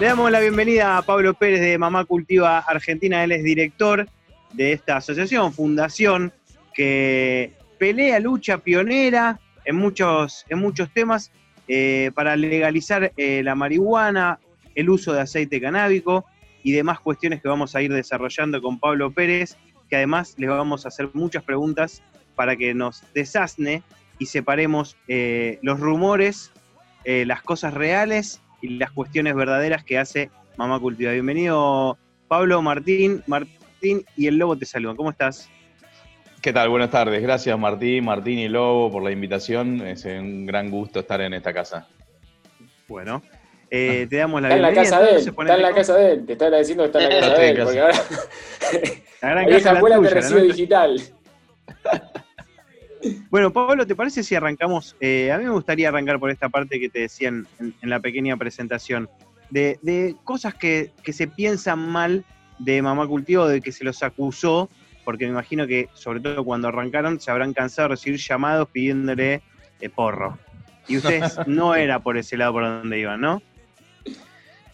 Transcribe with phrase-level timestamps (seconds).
[0.00, 3.24] Le damos la bienvenida a Pablo Pérez de Mamá Cultiva Argentina.
[3.24, 4.06] Él es director
[4.52, 6.32] de esta asociación, fundación,
[6.72, 11.32] que pelea, lucha pionera en muchos, en muchos temas
[11.66, 14.38] eh, para legalizar eh, la marihuana,
[14.76, 16.24] el uso de aceite canábico
[16.62, 19.56] y demás cuestiones que vamos a ir desarrollando con Pablo Pérez,
[19.90, 22.04] que además les vamos a hacer muchas preguntas
[22.36, 23.82] para que nos desasne
[24.20, 26.52] y separemos eh, los rumores,
[27.04, 31.12] las cosas reales y las cuestiones verdaderas que hace Mamá Cultiva.
[31.12, 34.96] Bienvenido, Pablo, Martín, Martín y el Lobo te saludan.
[34.96, 35.48] ¿Cómo estás?
[36.40, 36.68] ¿Qué tal?
[36.68, 37.22] Buenas tardes.
[37.22, 39.80] Gracias Martín, Martín y Lobo por la invitación.
[39.86, 41.86] Es un gran gusto estar en esta casa.
[42.86, 43.22] Bueno,
[43.70, 44.82] eh, te damos la está bienvenida.
[44.82, 46.26] Está en la casa de él, está en la casa de él.
[46.26, 47.62] Te está diciendo que está en la casa de él.
[47.62, 47.98] Porque ahora...
[49.20, 51.00] la gran casa abuela te recibe digital.
[53.30, 54.96] Bueno, Pablo, ¿te parece si arrancamos?
[55.00, 58.36] Eh, a mí me gustaría arrancar por esta parte que te decían en, la pequeña
[58.36, 59.08] presentación,
[59.50, 62.24] de, cosas que, se piensan mal
[62.58, 64.68] de Mamá Cultivo, de que se los acusó,
[65.04, 69.42] porque me imagino que, sobre todo cuando arrancaron, se habrán cansado de recibir llamados pidiéndole
[69.80, 70.38] eh, porro.
[70.86, 73.42] Y ustedes no era por ese lado por donde iban, ¿no?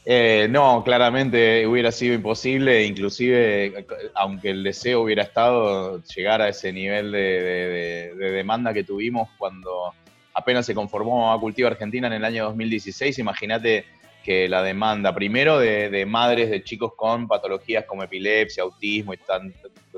[0.07, 6.73] Eh, no, claramente hubiera sido imposible, inclusive aunque el deseo hubiera estado llegar a ese
[6.75, 9.95] nivel de, demanda que tuvimos cuando
[10.35, 13.87] apenas se conformó a Cultivo Argentina en el año 2016, imagínate
[14.23, 19.19] que la demanda primero de, madres de chicos con patologías como epilepsia, autismo y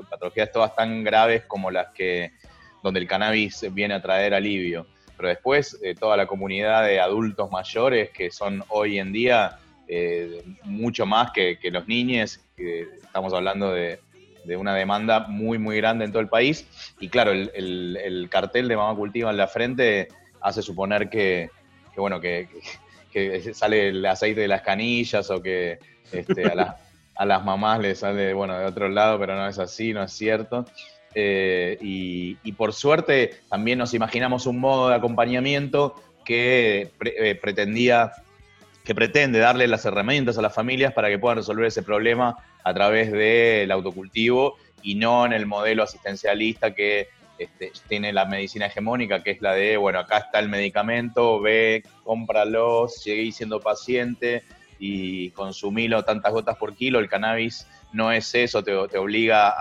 [0.09, 2.31] patologías todas tan graves como las que
[2.81, 7.51] donde el cannabis viene a traer alivio, pero después eh, toda la comunidad de adultos
[7.51, 13.99] mayores que son hoy en día eh, mucho más que, los niños, estamos hablando de,
[14.57, 16.65] una demanda muy, muy grande en todo el país.
[16.99, 20.07] Y claro, el, cartel de Mamá Cultiva en la frente
[20.41, 21.49] hace suponer que,
[21.95, 22.47] bueno, que,
[23.53, 25.79] sale el aceite de las canillas o que
[26.11, 26.45] este,
[27.15, 30.11] a, las mamás les sale, bueno, de otro lado, pero no es así, no es
[30.11, 30.65] cierto.
[31.15, 38.11] Eh, y, por suerte también nos imaginamos un modo de acompañamiento que eh, pretendía
[38.87, 42.73] que pretende darle las herramientas a las familias para que puedan resolver ese problema a
[42.73, 49.21] través del autocultivo y no en el modelo asistencialista que este, tiene la medicina hegemónica,
[49.23, 54.43] que es la de, bueno, acá está el medicamento, ve, cómpralo, seguí siendo paciente
[54.79, 56.99] y consumilo tantas gotas por kilo.
[56.99, 59.53] El cannabis no es eso, te, obliga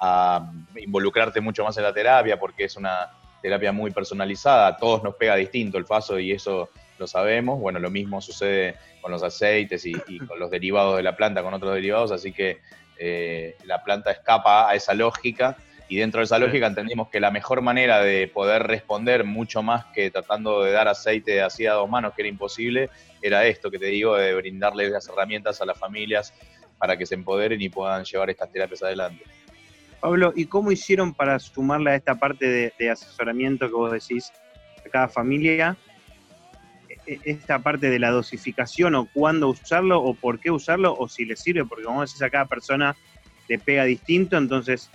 [0.00, 0.50] a,
[0.82, 3.10] involucrarte mucho más en la terapia porque es una
[3.42, 7.60] terapia muy personalizada, a todos nos pega distinto el paso y eso lo sabemos.
[7.60, 9.94] Bueno, lo mismo sucede con los aceites y,
[10.26, 12.58] con los derivados de la planta, con otros derivados, así que
[12.98, 15.56] eh, la planta escapa a esa lógica
[15.88, 19.84] y dentro de esa lógica entendimos que la mejor manera de poder responder mucho más
[19.86, 22.90] que tratando de dar aceite así a dos manos, que era imposible,
[23.22, 26.34] era esto que te digo, de brindarles las herramientas a las familias
[26.78, 29.22] para que se empoderen y puedan llevar estas terapias adelante.
[30.00, 34.32] Pablo, ¿y cómo hicieron para sumarle a esta parte de, de asesoramiento que vos decís
[34.84, 35.76] a cada familia?
[37.06, 41.24] E, esta parte de la dosificación o cuándo usarlo o por qué usarlo o si
[41.24, 42.96] le sirve, porque como decís a cada persona
[43.48, 44.90] le pega distinto, entonces,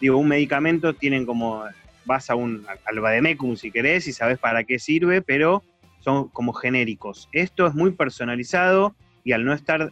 [0.00, 1.64] digo, un medicamento tienen como,
[2.04, 5.62] vas a un, al Bademecum si querés y sabes para qué sirve, pero
[6.00, 7.28] son como genéricos.
[7.32, 9.90] Esto es muy personalizado y al no estar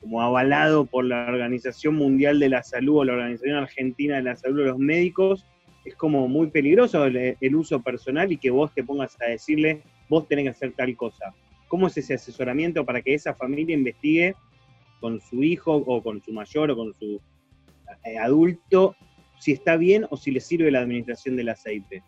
[0.00, 4.36] como avalado por la Organización Mundial de la Salud o la Organización Argentina de la
[4.36, 5.46] Salud de los Médicos,
[5.84, 9.82] es como muy peligroso el uso personal y que vos te pongas a decirle
[10.14, 11.34] vos tenés que hacer tal cosa.
[11.66, 14.36] ¿Cómo es ese asesoramiento para que esa familia investigue
[15.00, 17.20] con su hijo o con su mayor o con su
[18.04, 18.94] eh, adulto
[19.38, 22.04] si está bien o si le sirve la administración del aceite?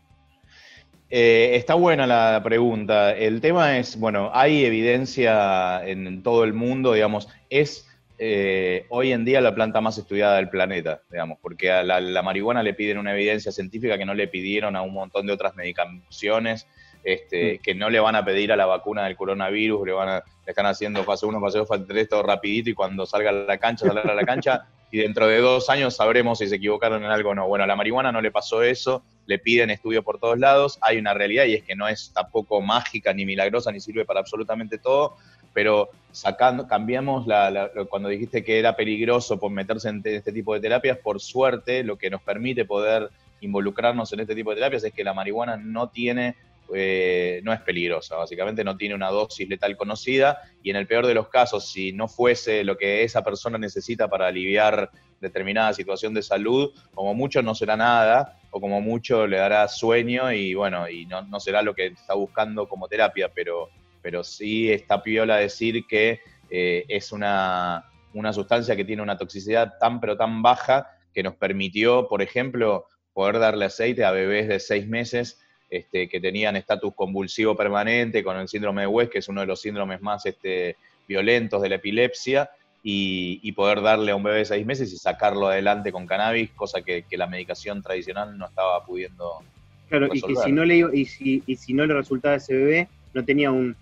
[1.11, 3.12] Eh, está buena la pregunta.
[3.12, 7.89] El tema es, bueno, hay evidencia en todo el mundo, digamos, es
[8.19, 12.22] eh, hoy en día la planta más estudiada del planeta, digamos, porque a la, la,
[12.22, 15.54] marihuana le piden una evidencia científica que no le pidieron a un montón de otras
[15.54, 16.66] medicaciones
[17.07, 20.15] este, que no le van a pedir a la vacuna del coronavirus, le van a,
[20.17, 23.33] le están haciendo fase 1, fase 2, fase 3, todo rapidito y cuando salga a
[23.33, 27.05] la cancha, salga a la cancha y dentro de dos años sabremos si se equivocaron
[27.05, 27.47] en algo o no.
[27.47, 30.99] Bueno, a la marihuana no le pasó eso, le piden estudio por todos lados, hay
[30.99, 34.79] una realidad y es que no es tampoco mágica ni milagrosa ni sirve para absolutamente
[34.79, 35.17] todo,
[35.55, 40.61] pero sacando, cambiamos la, cuando dijiste que era peligroso por meterse en este tipo de
[40.61, 43.11] terapias, por suerte lo que nos permite poder
[43.41, 46.35] involucrarnos en este tipo de terapias es que la marihuana no tiene
[46.74, 51.07] eh, no es peligrosa, básicamente no tiene una dosis letal conocida y en el peor
[51.07, 54.91] de los casos, si no fuese lo que esa persona necesita para aliviar
[55.21, 60.33] determinada situación de salud, como mucho no será nada o como mucho le dará sueño
[60.33, 63.69] y bueno, y no, será lo que está buscando como terapia, pero,
[64.03, 66.21] pero sí está piola decir que
[66.51, 67.84] eh, es una,
[68.33, 73.39] sustancia que tiene una toxicidad tan pero tan baja que nos permitió, por ejemplo, poder
[73.39, 78.48] darle aceite a bebés de seis meses este, que tenían estatus convulsivo permanente con el
[78.48, 80.77] síndrome de West, que es uno de los síndromes más este,
[81.09, 82.51] violentos de la epilepsia,
[82.89, 86.83] y, poder darle a un bebé de seis meses y sacarlo adelante con cannabis, cosa
[86.83, 89.42] que, la medicación tradicional no estaba pudiendo.
[89.89, 92.54] Claro, y que si no le y si, y si no le resultaba a ese
[92.54, 93.74] bebé, no tenía un,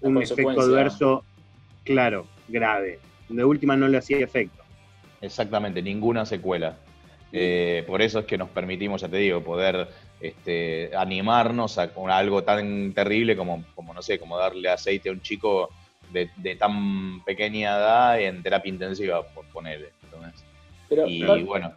[0.00, 1.24] un efecto adverso
[1.84, 2.98] claro, grave.
[3.28, 4.62] De última no le hacía efecto.
[5.20, 6.76] Exactamente, ninguna secuela.
[7.32, 9.88] Eh, por eso es que nos permitimos, ya te digo, poder
[10.20, 15.22] este, animarnos a, algo tan terrible como, como, no sé, como darle aceite a un
[15.22, 15.70] chico
[16.12, 19.90] de, tan pequeña edad en terapia intensiva, por ponerle.
[21.06, 21.72] y bueno,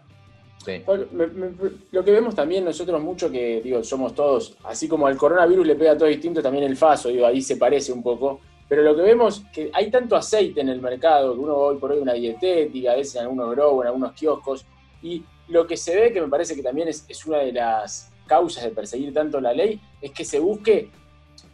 [1.91, 5.75] lo que vemos también nosotros mucho que, digo, somos todos, así como al coronavirus le
[5.75, 8.39] pega todo distinto, también el faso, digo, ahí se parece un poco.
[8.67, 11.91] Pero lo que vemos que hay tanto aceite en el mercado, que uno hoy por
[11.91, 14.65] hoy una dietética, a veces en algunos grow, en algunos kioscos,
[15.01, 18.12] y lo que se ve, que me parece que también es, es una de las
[18.27, 20.89] causas de perseguir tanto la ley, es que se busque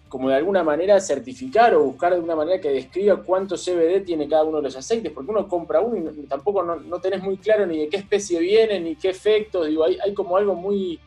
[0.10, 4.28] como de alguna manera certificar o buscar de una manera que describa cuánto CBD tiene
[4.28, 7.68] cada uno de los aceites, porque uno compra uno y tampoco no, tenés muy claro
[7.68, 11.00] ni de qué especie viene, ni qué efectos, digo, hay, hay como algo muy,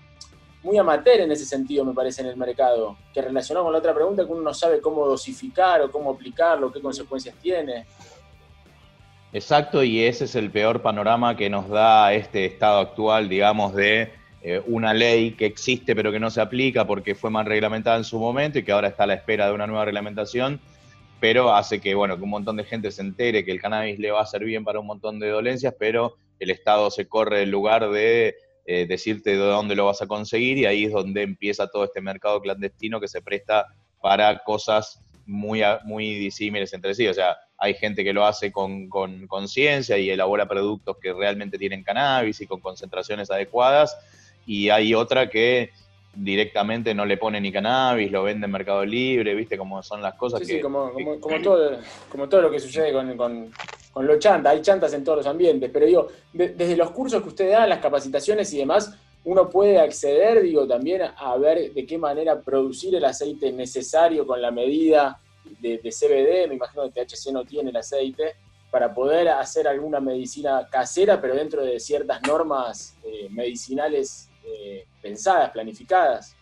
[0.62, 3.92] muy amateur en ese sentido, me parece, en el mercado, que relacionado con la otra
[3.92, 7.86] pregunta, que uno no sabe cómo dosificar o cómo aplicarlo, qué consecuencias tiene.
[9.32, 14.12] Exacto, y ese es el peor panorama que nos da este estado actual, digamos, de
[14.44, 18.02] eh, una ley que existe pero que no se aplica porque fue mal reglamentada en
[18.02, 20.60] su momento y que ahora está a la espera de una nueva reglamentación,
[21.20, 24.10] pero hace que, bueno, que un montón de gente se entere que el cannabis le
[24.10, 27.50] va a hacer bien para un montón de dolencias, pero el Estado se corre el
[27.50, 28.34] lugar de
[28.66, 32.00] eh, decirte de dónde lo vas a conseguir y ahí es donde empieza todo este
[32.00, 33.66] mercado clandestino que se presta
[34.00, 37.06] para cosas muy, muy disímiles entre sí.
[37.06, 38.88] O sea, hay gente que lo hace con
[39.28, 43.96] conciencia y elabora productos que realmente tienen cannabis y con concentraciones adecuadas
[44.46, 45.70] y hay otra que
[46.14, 50.14] directamente no le pone ni cannabis, lo vende en Mercado Libre, viste cómo son las
[50.14, 50.40] cosas.
[50.40, 50.90] Sí, sí, como,
[51.42, 51.78] todo,
[52.10, 55.70] como todo lo que sucede con, con, los chantas, hay chantas en todos los ambientes,
[55.72, 58.94] pero digo, desde los cursos que usted da, las capacitaciones y demás,
[59.24, 64.42] uno puede acceder, digo, también a ver de qué manera producir el aceite necesario con
[64.42, 65.18] la medida
[65.60, 68.34] de, CBD, me imagino que THC no tiene el aceite,
[68.70, 75.50] para poder hacer alguna medicina casera, pero dentro de ciertas normas eh, medicinales eh, pensadas,
[75.50, 76.36] planificadas.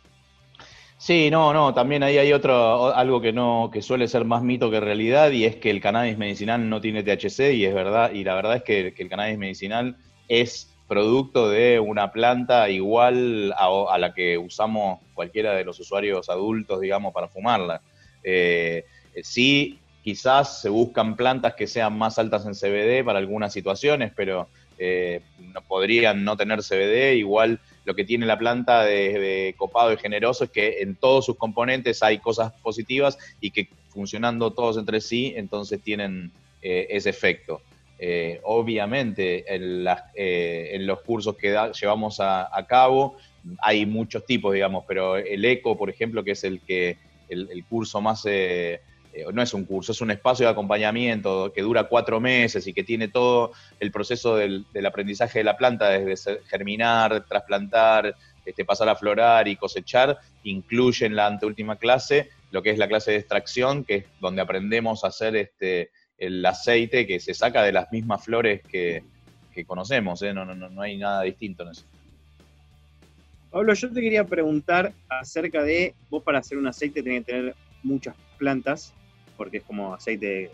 [1.00, 4.70] Sí, no, no, también ahí hay otro, algo que no, que suele ser más mito
[4.70, 8.22] que realidad, y es que el cannabis medicinal no tiene THC, y es verdad, y
[8.22, 9.96] la verdad es que, el cannabis medicinal
[10.28, 16.82] es producto de una planta igual a, la que usamos cualquiera de los usuarios adultos,
[16.82, 17.80] digamos, para fumarla.
[18.22, 18.84] Eh,
[19.22, 24.48] sí, quizás se buscan plantas que sean más altas en CBD para algunas situaciones, pero
[24.78, 25.22] eh,
[25.68, 30.50] podrían no tener CBD, igual lo que tiene la planta de, copado y generoso es
[30.50, 35.80] que en todos sus componentes hay cosas positivas y que funcionando todos entre sí, entonces
[35.82, 36.30] tienen
[36.62, 37.62] eh, ese efecto.
[37.98, 43.16] Eh, obviamente, en, en, los cursos que llevamos a, cabo
[43.58, 46.96] hay muchos tipos, digamos, pero el ECO, por ejemplo, que es el que
[47.28, 48.80] el, curso más eh,
[49.32, 52.84] no es un curso, es un espacio de acompañamiento que dura cuatro meses y que
[52.84, 58.14] tiene todo el proceso del, aprendizaje de la planta, desde germinar, trasplantar,
[58.44, 62.88] este, pasar a florar y cosechar, incluye en la anteúltima clase lo que es la
[62.88, 67.62] clase de extracción, que es donde aprendemos a hacer este, el aceite que se saca
[67.62, 69.02] de las mismas flores que,
[69.66, 70.32] conocemos, ¿eh?
[70.32, 71.84] no, no, no hay nada distinto en eso.
[73.50, 77.54] Pablo, yo te quería preguntar acerca de, vos para hacer un aceite tenés que tener
[77.82, 78.94] muchas plantas,
[79.40, 80.50] porque es como aceite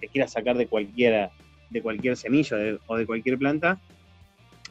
[0.00, 1.30] que quieras sacar de cualquiera,
[1.68, 2.56] de cualquier semilla
[2.86, 3.78] o de cualquier planta,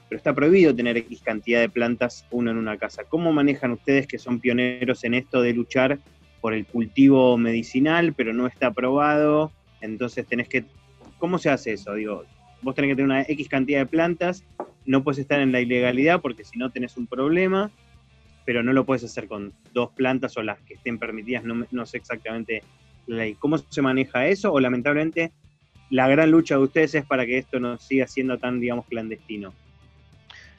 [0.07, 3.03] pero está prohibido tener X cantidad de plantas uno en una casa.
[3.03, 5.99] ¿Cómo manejan ustedes que son pioneros en esto de luchar
[6.41, 9.51] por el cultivo medicinal, pero no está aprobado?
[9.81, 10.63] Entonces tenés que,
[11.19, 11.93] ¿cómo se hace eso?
[11.93, 12.23] Digo,
[12.63, 14.43] vos tenés que tener una X cantidad de plantas,
[14.83, 17.69] no puedes estar en la ilegalidad porque si no tenés un problema,
[18.45, 21.85] pero no lo puedes hacer con dos plantas o las que estén permitidas, no, no
[21.85, 22.63] sé exactamente
[23.39, 24.53] ¿Cómo se maneja eso?
[24.53, 25.31] O lamentablemente
[25.89, 29.53] la gran lucha de ustedes es para que esto no siga siendo tan, digamos, clandestino.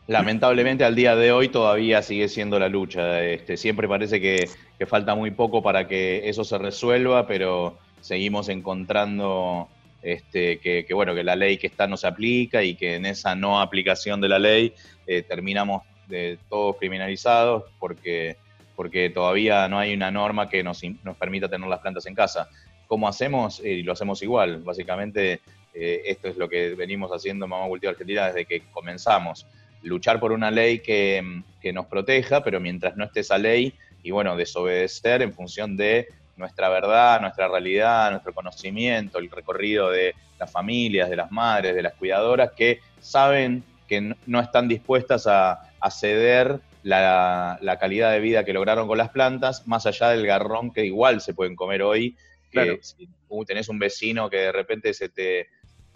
[0.07, 3.23] Lamentablemente al día de hoy todavía sigue siendo la lucha.
[3.23, 4.49] Este, siempre parece que,
[4.87, 9.69] falta muy poco para que eso se resuelva, pero seguimos encontrando
[10.02, 13.37] este, que, bueno, que la ley que está no se aplica y que en esa
[13.37, 14.75] no aplicación de la ley
[15.07, 18.37] eh, terminamos de todos criminalizados porque
[18.80, 22.49] porque todavía no hay una norma que nos, nos permita tener las plantas en casa.
[22.87, 23.60] ¿Cómo hacemos?
[23.60, 24.62] Y lo hacemos igual.
[24.62, 25.42] Básicamente,
[25.75, 29.46] eh, esto es lo que venimos haciendo en Mamá Cultiva Argentina desde que comenzamos.
[29.82, 31.44] Luchar por una ley que
[31.75, 36.08] nos proteja, pero mientras no esté esa ley, y bueno, desobedecer en función de
[36.38, 41.82] nuestra verdad, nuestra realidad, nuestro conocimiento, el recorrido de las familias, de las madres, de
[41.82, 48.52] las cuidadoras, que saben que no están dispuestas a, ceder la, calidad de vida que
[48.52, 52.16] lograron con las plantas, más allá del garrón que igual se pueden comer hoy.
[52.50, 53.08] Que si
[53.46, 55.49] tenés un vecino que de repente se te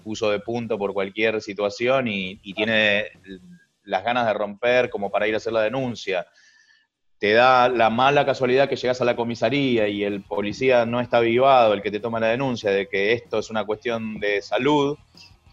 [0.02, 3.06] puso de punto por cualquier situación y, y tiene
[3.82, 6.26] las ganas de romper como para ir a hacer la denuncia
[7.24, 11.16] te da la mala casualidad que llegas a la comisaría y el policía no está
[11.16, 14.98] avivado, el que te toma la denuncia de que esto es una cuestión de salud,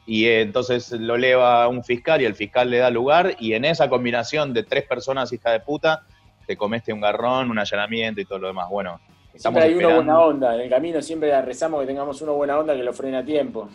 [0.06, 3.90] y entonces lo eleva un fiscal y el fiscal le da lugar, y en esa
[3.90, 6.04] combinación de tres personas hija de puta,
[6.48, 8.70] te comeste un garrón, un allanamiento y todo lo demás.
[8.70, 9.00] Bueno,
[9.36, 12.76] siempre hay una buena onda, en el camino siempre rezamos que tengamos una buena onda
[12.76, 13.70] que lo frene a tiempo.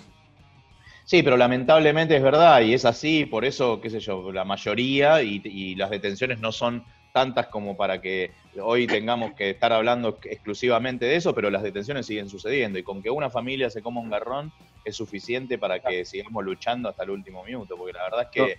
[1.05, 5.23] Sí, pero lamentablemente es verdad y es así, por eso, qué sé yo, la mayoría
[5.23, 6.85] y las detenciones no son
[7.17, 8.33] tantas como para que
[8.63, 13.03] hoy tengamos que estar hablando exclusivamente de eso, pero las detenciones siguen sucediendo y con
[13.03, 14.53] que una familia se coma un garrón
[14.85, 18.59] es suficiente para que sigamos luchando hasta el último minuto, porque la verdad es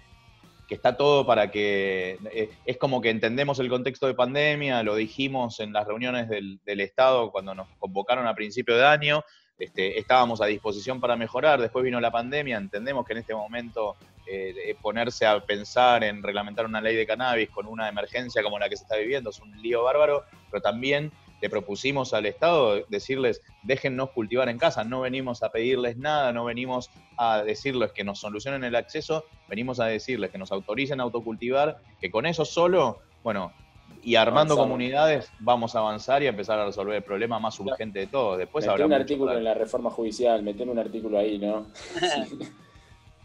[0.67, 4.95] que, está todo para que, eh, es como que entendemos el contexto de pandemia, lo
[4.95, 9.23] dijimos en las reuniones del, del Estado cuando nos convocaron a principio de año,
[9.59, 13.97] este, estábamos a disposición para mejorar, después vino la pandemia, entendemos que en este momento
[14.29, 18.69] eh, ponerse a pensar en reglamentar una ley de cannabis con una emergencia como la
[18.69, 23.41] que se está viviendo es un lío bárbaro, pero también le propusimos al Estado decirles,
[23.63, 28.19] déjennos cultivar en casa, no venimos a pedirles nada, no venimos a decirles que nos
[28.19, 32.99] solucionen el acceso, venimos a decirles que nos autoricen a autocultivar, que con eso solo,
[33.23, 33.53] bueno,
[34.01, 37.99] y armando comunidades vamos a avanzar y a empezar a resolver el problema más urgente
[37.99, 38.37] de todos.
[38.37, 41.67] Después un artículo en la reforma judicial, meteme un artículo ahí, ¿no?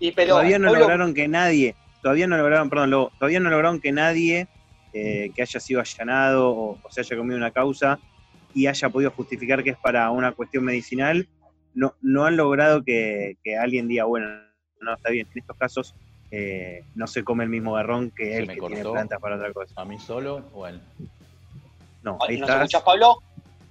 [0.02, 4.48] y todavía no lograron que nadie, todavía no lograron, perdón, todavía no lograron que nadie
[4.92, 8.00] eh, que haya sido allanado o, se haya comido una causa
[8.52, 11.28] y haya podido justificar que es para una cuestión medicinal,
[11.74, 14.26] no, no han logrado que, que alguien diga, bueno,
[14.80, 15.94] no, está bien, en estos casos
[16.32, 19.72] eh, no se come el mismo garrón que él que tiene plantas para otra cosa.
[19.76, 20.80] ¿A mí solo o él?
[22.02, 23.22] No, ahí ¿Nos escuchas, Pablo?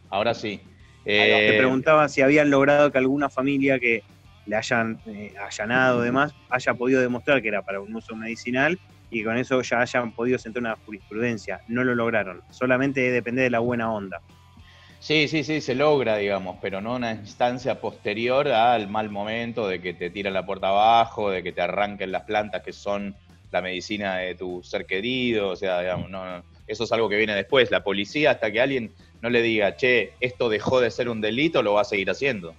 [0.10, 0.62] Ahora sí.
[1.04, 4.04] Te eh, preguntaba si habían logrado que alguna familia que
[4.52, 8.78] le hayan eh, allanado y demás haya podido demostrar que era para un uso medicinal
[9.10, 11.62] y con eso ya hayan podido sentar una jurisprudencia.
[11.70, 12.42] No lo lograron.
[12.50, 14.22] Solamente depende de la buena onda.
[15.00, 19.82] Sí, sí, sí, se logra, digamos, pero no una instancia posterior al mal momento de
[19.82, 23.16] que te tiran la puerta abajo, de que te arranquen las plantas que son
[23.52, 27.36] la medicina de tu ser querido, o sea, digamos, no, eso es algo que viene
[27.36, 27.72] después.
[27.72, 31.64] La policía, hasta que alguien no le diga, che, esto dejó de ser un delito,
[31.64, 32.54] lo va a seguir haciendo.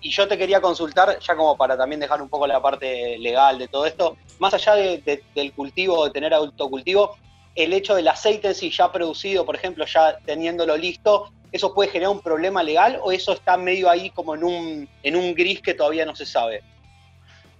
[0.00, 3.58] Y, yo te quería consultar, ya como para también dejar un poco la parte legal
[3.58, 7.16] de todo esto, más allá del cultivo, de tener autocultivo,
[7.54, 11.90] el hecho del aceite en sí ya producido, por ejemplo, ya teniéndolo listo, ¿eso puede
[11.90, 15.62] generar un problema legal o eso está medio ahí como en un, en un gris
[15.62, 16.62] que todavía no se sabe?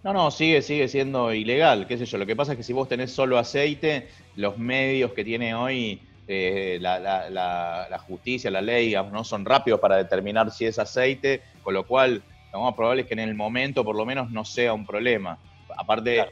[0.02, 2.19] No, no, sigue, sigue siendo ilegal, qué sé yo.
[2.19, 6.00] Lo que pasa es que si vos tenés solo aceite, los medios que tiene hoy
[6.28, 11.87] eh, la, justicia, la ley, no son rápidos para determinar si es aceite, con lo
[11.87, 14.87] cual lo más probable es que en el momento por lo menos no sea un
[14.87, 15.38] problema.
[15.76, 16.26] Aparte,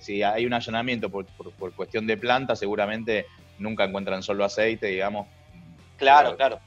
[0.00, 1.26] si, hay un allanamiento por,
[1.74, 3.26] cuestión de planta, seguramente
[3.58, 5.26] nunca encuentran solo aceite, digamos.
[5.96, 6.58] Claro, claro.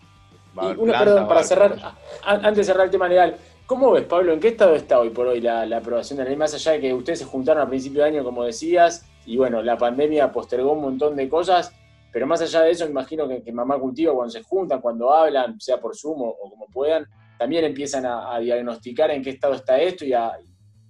[0.55, 1.75] perdón, para cerrar,
[2.23, 3.35] antes de cerrar el tema legal,
[3.65, 6.37] ¿cómo ves, Pablo, en qué estado está hoy por hoy la, aprobación de la ley?
[6.37, 9.61] Más allá de que ustedes se juntaron a principio de año, como decías, y bueno,
[9.61, 11.73] la pandemia postergó un montón de cosas,
[12.13, 15.79] pero más allá de eso, imagino que, Mamá Cultiva, cuando se juntan, cuando hablan, sea
[15.81, 17.07] por Zoom o, como puedan,
[17.39, 20.31] también empiezan a, diagnosticar en qué estado está esto y a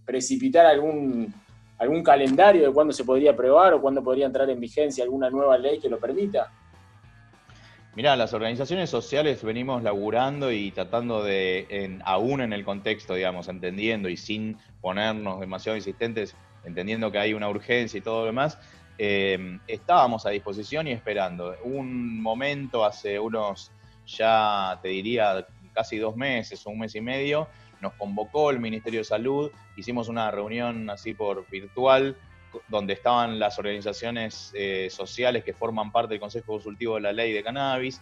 [0.05, 1.33] precipitar algún
[1.79, 5.57] algún calendario de cuándo se podría aprobar o cuándo podría entrar en vigencia alguna nueva
[5.57, 6.51] ley que lo permita?
[7.95, 14.09] Mirá, las organizaciones sociales venimos laburando y tratando de, aún en el contexto, digamos, entendiendo
[14.09, 18.57] y sin ponernos demasiado insistentes, entendiendo que hay una urgencia y todo lo demás,
[18.97, 21.55] eh, estábamos a disposición y esperando.
[21.63, 23.71] Un momento hace unos,
[24.05, 27.47] ya te diría, casi dos meses o un mes y medio,
[27.81, 32.15] nos convocó el Ministerio de Salud, hicimos una reunión así por virtual,
[32.67, 37.33] donde estaban las organizaciones eh, sociales que forman parte del Consejo Consultivo de la Ley
[37.33, 38.01] de Cannabis.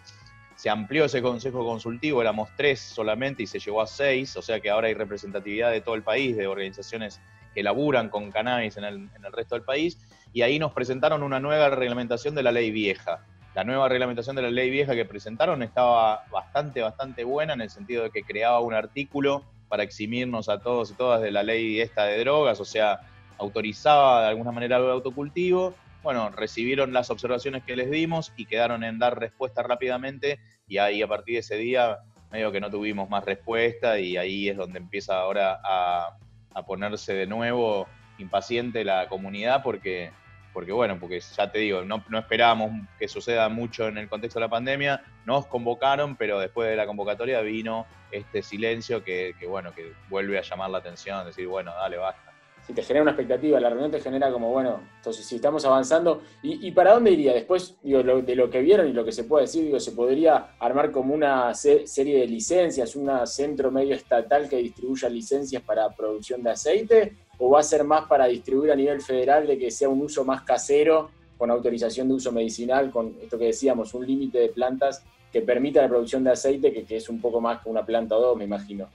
[0.55, 4.59] Se amplió ese Consejo Consultivo, éramos tres solamente y se llegó a seis, o sea
[4.59, 7.19] que ahora hay representatividad de todo el país, de organizaciones
[7.55, 9.97] que laburan con cannabis en el, en el resto del país,
[10.33, 13.25] y ahí nos presentaron una nueva reglamentación de la ley vieja.
[13.53, 17.69] La nueva reglamentación de la ley vieja que presentaron estaba bastante, bastante buena en el
[17.69, 21.81] sentido de que creaba un artículo para eximirnos a todos y todas de la ley
[21.81, 23.01] esta de drogas, o sea,
[23.37, 25.73] autorizaba de alguna manera el autocultivo.
[26.03, 31.01] Bueno, recibieron las observaciones que les dimos y quedaron en dar respuesta rápidamente y ahí
[31.01, 31.99] a partir de ese día
[32.31, 36.17] medio que no tuvimos más respuesta y ahí es donde empieza ahora a,
[36.65, 40.11] ponerse de nuevo impaciente la comunidad porque,
[40.53, 44.39] porque bueno, porque ya te digo, no, no esperábamos que suceda mucho en el contexto
[44.39, 49.73] de la pandemia, nos convocaron, pero después de la convocatoria vino este silencio que, bueno,
[49.73, 52.31] que vuelve a llamar la atención, decir, bueno, dale, basta.
[52.67, 56.21] Si te genera una expectativa, la reunión te genera como, bueno, entonces si estamos avanzando,
[56.43, 57.33] ¿y, para dónde iría?
[57.33, 60.55] Después, digo, de lo que vieron y lo que se puede decir, digo, se podría
[60.59, 66.43] armar como una serie de licencias, un centro medio estatal que distribuya licencias para producción
[66.43, 69.89] de aceite, o va a ser más para distribuir a nivel federal de que sea
[69.89, 74.37] un uso más casero, con autorización de uso medicinal, con esto que decíamos, un límite
[74.37, 77.83] de plantas que permita la producción de aceite, que, es un poco más que una
[77.83, 78.87] planta o dos, me imagino.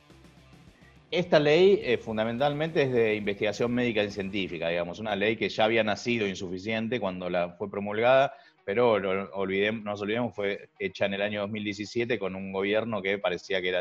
[1.10, 5.64] Esta ley eh, fundamentalmente es de investigación médica y científica, digamos, una ley que ya
[5.64, 8.32] había nacido insuficiente cuando la fue promulgada,
[8.64, 13.60] pero no nos olvidemos, fue hecha en el año 2017 con un gobierno que parecía
[13.60, 13.72] que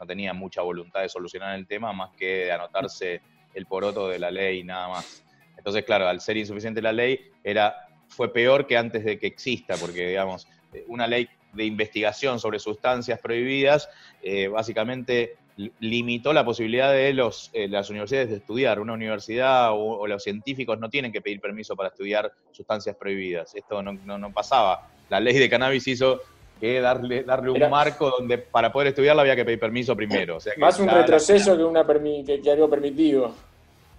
[0.00, 3.20] no tenía mucha voluntad de solucionar el tema, más que de anotarse
[3.54, 5.22] el poroto de la ley nada más.
[5.56, 9.76] Entonces, claro, al ser insuficiente la ley, era, fue peor que antes de que exista,
[9.76, 10.46] porque, digamos,
[10.88, 13.88] una ley de investigación sobre sustancias prohibidas,
[14.22, 15.36] eh, básicamente
[15.78, 18.80] limitó la posibilidad de los, eh, las universidades de estudiar.
[18.80, 23.54] Una universidad o, los científicos no tienen que pedir permiso para estudiar sustancias prohibidas.
[23.54, 24.90] Esto no, pasaba.
[25.08, 26.20] La ley de cannabis hizo
[26.60, 30.38] que darle, darle un marco donde para poder estudiarla había que pedir permiso primero.
[30.56, 33.34] Más un retroceso que, una que algo permitido.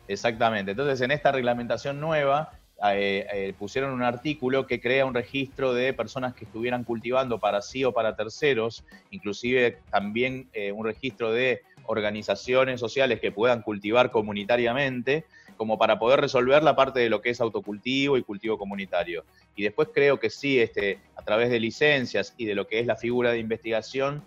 [0.08, 0.72] Exactamente.
[0.72, 2.52] Entonces, en esta reglamentación nueva,
[2.92, 7.62] eh, eh, pusieron un artículo que crea un registro de personas que estuvieran cultivando para
[7.62, 14.12] sí o para terceros, inclusive también eh, un registro de organizaciones sociales que puedan cultivar
[14.12, 15.26] comunitariamente,
[15.58, 19.24] como para poder resolver la parte de lo que es autocultivo y cultivo comunitario.
[19.56, 22.86] Y después creo que sí, este, a través de licencias y de lo que es
[22.86, 24.24] la figura de investigación,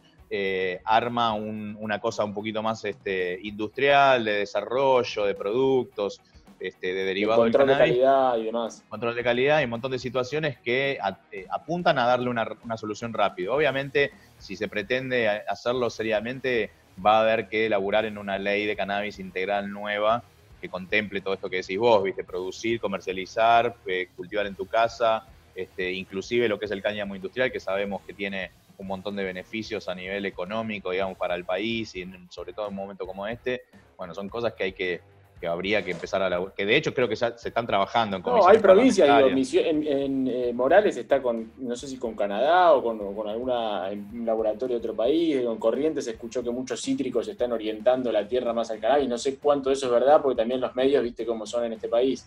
[0.85, 6.21] arma una cosa un poquito más este, industrial, de desarrollo, de productos,
[6.61, 8.85] este, de derivado de control de calidad y demás.
[8.89, 10.99] Control de calidad y un montón de situaciones que
[11.31, 13.55] eh, apuntan a darle una, solución rápido.
[13.55, 16.71] Obviamente, si se pretende hacerlo seriamente,
[17.05, 20.25] va a haber que elaborar en una ley de cannabis integral nueva
[20.61, 22.25] que contemple todo esto que decís vos, ¿viste?
[22.25, 27.51] Producir, comercializar, eh, cultivar en tu casa, este, inclusive lo que es el cáñamo industrial,
[27.51, 31.95] que sabemos que tiene un montón de beneficios a nivel económico, digamos, para el país
[31.97, 33.63] y sobre todo en un momento como este.
[33.97, 35.01] Bueno, son cosas que hay que
[35.41, 38.23] que habría que empezar a la, que de hecho creo que se están trabajando en
[38.23, 42.83] No, hay provincias, digo, en, eh, Morales está con, no sé si con Canadá o
[42.83, 47.29] con, con alguna un laboratorio de otro país, en Corrientes se escuchó que muchos cítricos
[47.29, 50.37] están orientando la tierra más al canal y no sé cuánto eso es verdad, porque
[50.37, 52.27] también los medios, viste cómo son en este país.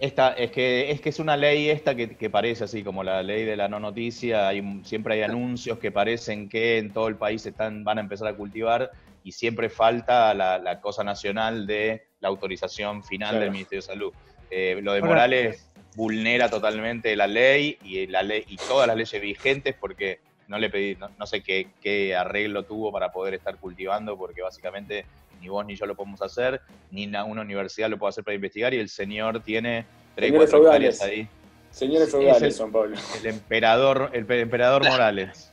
[0.00, 3.22] Esta, es, que, es que es una ley esta que, que, parece así como la
[3.22, 7.14] ley de la no noticia, hay, siempre hay anuncios que parecen que en todo el
[7.14, 8.90] país están, van a empezar a cultivar
[9.24, 14.12] y siempre falta la, cosa nacional de la autorización final del Ministerio de Salud.
[14.50, 19.20] Eh, lo de Morales vulnera totalmente la ley y, la ley y todas las leyes
[19.20, 24.42] vigentes porque no le pedí, no, sé qué, arreglo tuvo para poder estar cultivando, porque
[24.42, 25.06] básicamente
[25.40, 26.60] ni vos ni yo lo podemos hacer,
[26.90, 31.00] ni una, universidad lo puede hacer para investigar, y el señor tiene tres, cuatro hectáreas
[31.00, 31.26] ahí.
[31.70, 32.96] Señores feudales, son Pablo.
[33.18, 35.50] El emperador, el emperador Morales.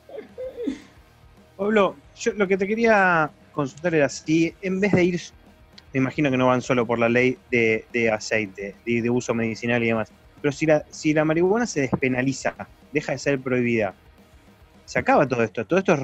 [1.55, 5.21] Pablo, yo lo que te quería consultar era si en vez de ir,
[5.93, 9.87] me imagino que no van solo por la ley de, aceite, de, uso medicinal y
[9.87, 10.11] demás,
[10.41, 12.55] pero si la, si la marihuana se despenaliza,
[12.91, 13.93] deja de ser prohibida,
[14.85, 15.65] se acaba todo esto.
[15.65, 15.99] Todo esto es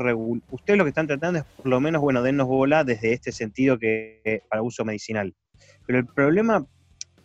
[0.50, 3.78] Ustedes lo que están tratando es por lo menos, bueno, dennos bola desde este sentido
[3.78, 5.34] que para uso medicinal.
[5.86, 6.66] Pero el problema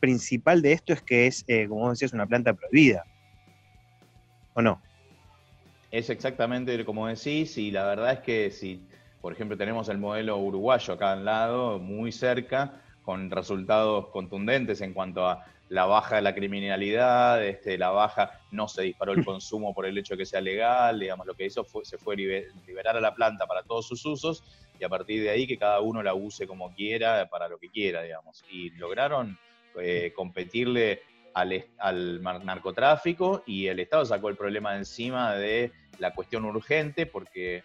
[0.00, 3.04] principal de esto es que es, eh, como decías, una planta prohibida.
[4.54, 4.82] ¿O no?
[5.92, 8.84] Es exactamente como decís, y la verdad es que si
[9.22, 14.92] por ejemplo, tenemos el modelo uruguayo acá al lado, muy cerca, con resultados contundentes en
[14.92, 19.72] cuanto a la baja de la criminalidad, este, la baja, no se disparó el consumo
[19.72, 22.96] por el hecho de que sea legal, digamos, lo que hizo fue, se fue liberar
[22.96, 24.44] a la planta para todos sus usos
[24.78, 27.70] y a partir de ahí que cada uno la use como quiera, para lo que
[27.70, 28.44] quiera, digamos.
[28.50, 29.38] Y lograron
[29.80, 31.00] eh, competirle
[31.32, 37.06] al, al, narcotráfico y el Estado sacó el problema de encima de la cuestión urgente
[37.06, 37.62] porque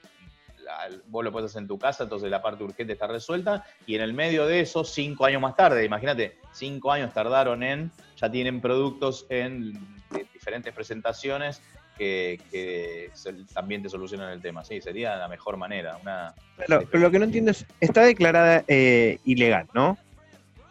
[1.08, 4.02] vos lo puedes hacer en tu casa, entonces la parte urgente está resuelta, y en
[4.02, 8.62] el medio de eso, cinco años más tarde, imagínate, cinco años tardaron en, ya tienen
[8.62, 9.74] productos en
[10.34, 11.62] diferentes presentaciones
[11.98, 13.12] que,
[13.54, 14.64] también te solucionan el tema.
[14.64, 15.98] Sí, sería la mejor manera.
[16.02, 19.98] Una, pero, lo que no entiendo es, está declarada eh, ilegal, ¿no?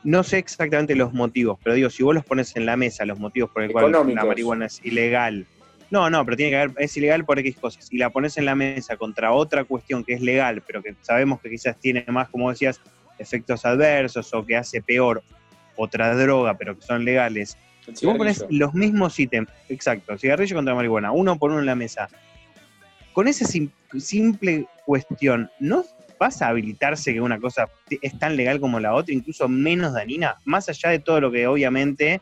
[0.05, 3.19] No sé exactamente los motivos, pero digo, si vos los pones en la mesa, los
[3.19, 5.47] motivos por el cual la marihuana es ilegal,
[5.91, 7.89] no, no, pero tiene que haber, es ilegal por X cosas.
[7.93, 11.41] Y la pones en la mesa contra otra cuestión que es legal, pero que sabemos
[11.41, 12.81] que quizás tiene más, como decías,
[13.19, 15.23] efectos adversos o que hace peor
[15.77, 17.57] otra droga, pero que son legales.
[17.95, 21.77] Si vos pones los mismos ítems, exacto, cigarrillo contra marihuana, uno por uno en la
[21.77, 22.09] mesa,
[23.13, 25.85] con esa simple cuestión, ¿no
[26.19, 27.69] vas a habilitarse que una cosa
[28.03, 30.37] es tan legal como la otra, incluso menos dañina?
[30.45, 32.21] Más allá de todo lo que obviamente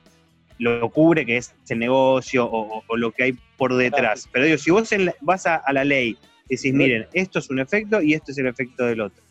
[0.59, 4.29] lo cubre, que es el negocio o, lo que hay por detrás.
[4.33, 4.89] Pero digo, si vos
[5.21, 6.17] vas a, la ley
[6.49, 9.25] y decís, miren, esto es un efecto y esto es el efecto del otro.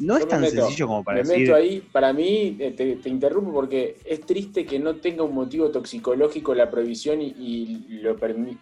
[0.00, 3.96] No es tan sencillo como para me meto ahí, para mí, eh, te, interrumpo porque
[4.04, 8.00] es triste que no tenga un motivo toxicológico la prohibición y,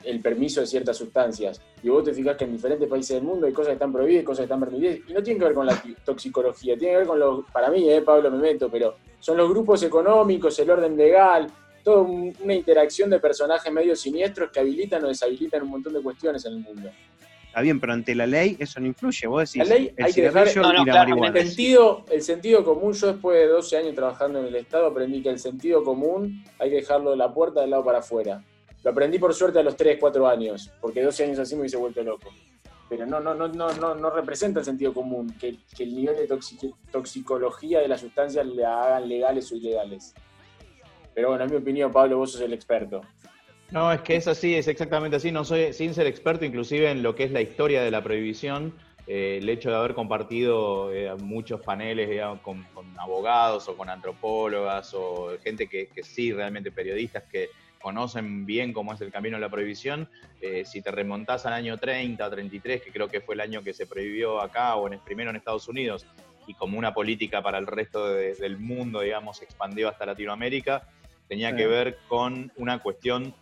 [0.05, 1.61] el permiso de ciertas sustancias.
[1.83, 4.23] Y vos te fijas que en diferentes países del mundo hay cosas que están prohibidas
[4.23, 4.99] y cosas que están permitidas.
[5.09, 7.89] Y no tiene que ver con la toxicología, tiene que ver con los, para mí,
[7.91, 11.49] eh, Pablo, me meto, pero son los grupos económicos, el orden legal,
[11.87, 16.45] toda una interacción de personajes medio siniestros que habilitan o deshabilitan un montón de cuestiones
[16.45, 16.91] en el mundo.
[17.47, 19.29] Está bien, pero ante la ley eso no influye.
[19.29, 23.47] Vos decís, la ley hay que dejar, El sentido, el sentido común, yo después de
[23.47, 27.19] 12 años trabajando en el Estado aprendí que el sentido común hay que dejarlo de
[27.19, 28.43] la puerta del lado para afuera.
[28.83, 31.77] Lo aprendí por suerte a los 3, 4 años, porque 12 años así me hubiese
[31.77, 32.33] vuelto loco.
[32.89, 36.37] Pero no, no, no, no, no, no representa el sentido común que, el nivel de
[36.91, 40.15] toxicología de las sustancias le hagan legales o ilegales.
[41.17, 43.01] Pero bueno, en mi opinión, Pablo, vos sos el experto.
[43.71, 45.33] No, es que es así, es exactamente así.
[45.33, 48.75] No soy, sin ser experto, inclusive en lo que es la historia de la prohibición,
[49.07, 52.67] eh, el hecho de haber compartido eh, muchos paneles con,
[52.99, 57.49] abogados o con antropólogas o gente que, sí, realmente periodistas que
[57.81, 60.11] conocen bien cómo es el camino de la prohibición,
[60.43, 63.63] eh, si te remontás al año 30 o 33, que creo que fue el año
[63.63, 66.05] que se prohibió acá o en, primero en Estados Unidos,
[66.47, 70.89] y como una política para el resto del mundo, digamos, expandió hasta Latinoamérica,
[71.29, 73.35] tenía que ver con una cuestión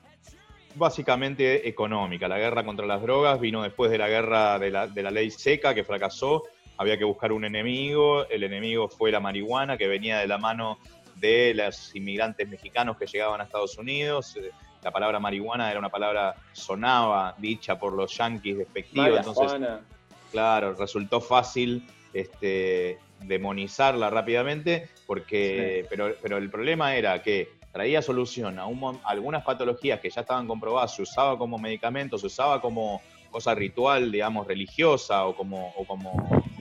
[0.75, 2.29] básicamente económica.
[2.29, 5.31] La guerra contra las drogas vino después de la guerra de la, de la ley
[5.31, 6.43] seca que fracasó.
[6.77, 8.27] Había que buscar un enemigo.
[8.29, 10.79] El enemigo fue la marihuana que venía de la mano
[11.17, 14.37] de los inmigrantes mexicanos que llegaban a Estados Unidos.
[14.37, 14.51] Eh,
[14.83, 19.19] la palabra marihuana era una palabra sonaba, dicha por los yanquis despectiva.
[19.19, 19.61] Entonces,
[20.31, 28.61] claro, resultó fácil este, demonizarla rápidamente, porque, pero, pero el problema era que traía solución
[28.61, 28.67] a,
[29.03, 34.13] algunas patologías que ya estaban comprobadas, se usaba como medicamento, se usaba como cosa ritual,
[34.13, 35.75] digamos, religiosa o como,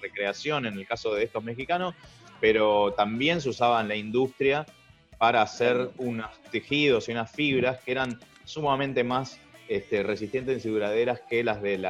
[0.01, 1.93] recreación en el caso de estos mexicanos,
[2.41, 4.65] pero también se usaba en la industria
[5.19, 11.21] para hacer unos tejidos y unas fibras que eran sumamente más este, resistentes y duraderas
[11.21, 11.85] que las del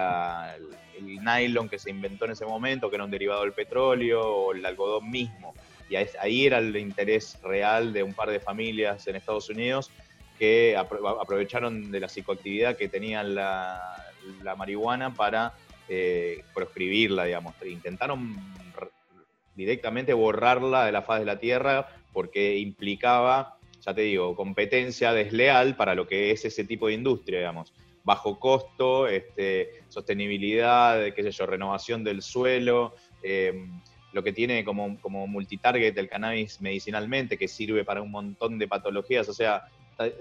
[1.02, 4.66] nylon que se inventó en ese momento, que era un derivado del petróleo o el
[4.66, 5.54] algodón mismo.
[5.90, 9.92] Y ahí era el interés real de un par de familias en Estados Unidos
[10.40, 13.96] que aprovecharon de la psicoactividad que tenía la,
[14.58, 15.54] marihuana para
[15.88, 17.54] eh, proscribirla, digamos.
[17.66, 18.36] Intentaron
[19.56, 25.76] directamente borrarla de la faz de la tierra porque implicaba, ya te digo, competencia desleal
[25.76, 27.74] para lo que es ese tipo de industria, digamos.
[28.04, 33.54] Bajo costo, este, sostenibilidad, qué sé yo, renovación del suelo, eh,
[34.14, 38.68] lo que tiene como, como multitarget el cannabis medicinalmente, que sirve para un montón de
[38.68, 39.64] patologías, o sea,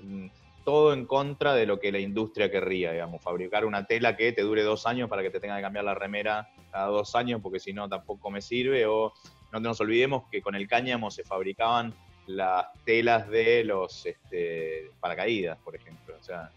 [0.02, 0.26] mm,
[0.64, 4.42] todo en contra de lo que la industria querría, digamos, fabricar una tela que te
[4.42, 7.60] dure dos años para que te tenga que cambiar la remera cada dos años, porque
[7.60, 9.12] si no tampoco me sirve, o
[9.52, 11.92] no nos olvidemos que con el cáñamo se fabricaban
[12.26, 16.50] las telas de los este, paracaídas, por ejemplo, o sea,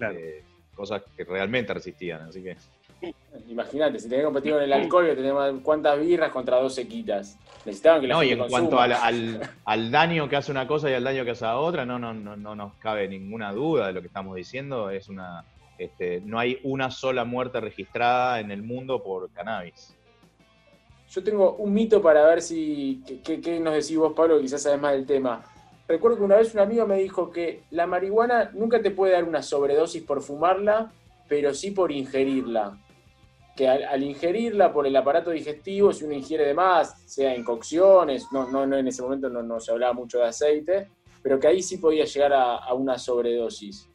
[0.00, 0.42] eh,
[0.74, 2.56] cosas que realmente resistían, así que...
[3.48, 7.36] Imagínate, si tenés competido en el alcohol, tenemos cuántas birras contra dos sequitas.
[7.64, 11.02] Necesitaban que la No, y en cuanto al, daño que hace una cosa y al
[11.02, 14.00] daño que hace a otra, no, no, no, no nos cabe ninguna duda de lo
[14.00, 14.90] que estamos diciendo.
[14.90, 15.44] Es una,
[15.78, 19.96] este, no hay una sola muerte registrada en el mundo por cannabis.
[21.10, 23.02] Yo tengo un mito para ver si.
[23.24, 24.40] ¿Qué, nos decís vos, Pablo?
[24.40, 25.42] Quizás sabes más del tema.
[25.88, 29.24] Recuerdo que una vez un amigo me dijo que la marihuana nunca te puede dar
[29.24, 30.92] una sobredosis por fumarla,
[31.28, 32.78] pero sí por ingerirla
[33.56, 38.26] que al, ingerirla por el aparato digestivo, si uno ingiere de más, sea en cocciones,
[38.32, 40.88] no, no, en ese momento no, se hablaba mucho de aceite,
[41.22, 43.88] pero que ahí sí podía llegar a, una sobredosis.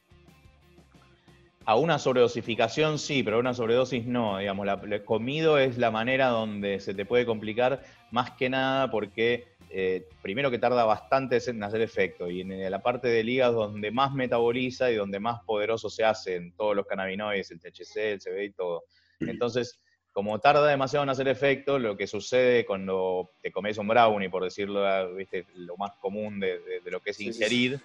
[1.66, 4.38] A una sobredosificación sí, pero a una sobredosis no.
[4.38, 8.92] Digamos, la, el comido es la manera donde se te puede complicar más que nada
[8.92, 13.68] porque eh, primero que tarda bastante en hacer efecto y en la parte del hígado
[13.68, 18.20] donde más metaboliza y donde más poderoso se hacen todos los cannabinoides, el THC, el
[18.20, 18.86] CBD y todo.
[19.20, 19.80] Entonces,
[20.12, 24.44] como tarda demasiado en hacer efecto, lo que sucede cuando te comes un brownie, por
[24.44, 25.46] decirlo, ¿viste?
[25.56, 27.80] lo más común de, lo que es ingerir,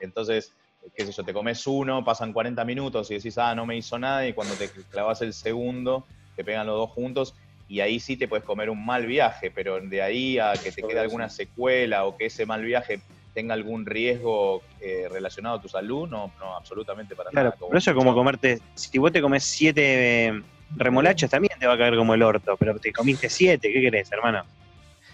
[0.00, 0.54] entonces
[0.94, 3.98] qué sé yo, te comes uno, pasan 40 minutos y decís, ah, no me hizo
[3.98, 7.34] nada, y cuando te clavas el segundo, te pegan los dos juntos,
[7.68, 10.82] y ahí sí te puedes comer un mal viaje, pero de ahí a que te
[10.82, 13.00] quede alguna secuela o que ese mal viaje
[13.32, 17.50] tenga algún riesgo eh, relacionado a tu salud, no, no, absolutamente para nada.
[17.50, 20.42] Claro, pero eso es como comerte, si vos te comes siete eh,
[20.76, 24.10] remolachas también te va a caer como el orto, pero te comiste siete, ¿qué querés,
[24.12, 24.44] hermano?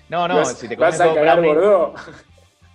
[0.09, 1.41] No, no, si te comes vas a cagar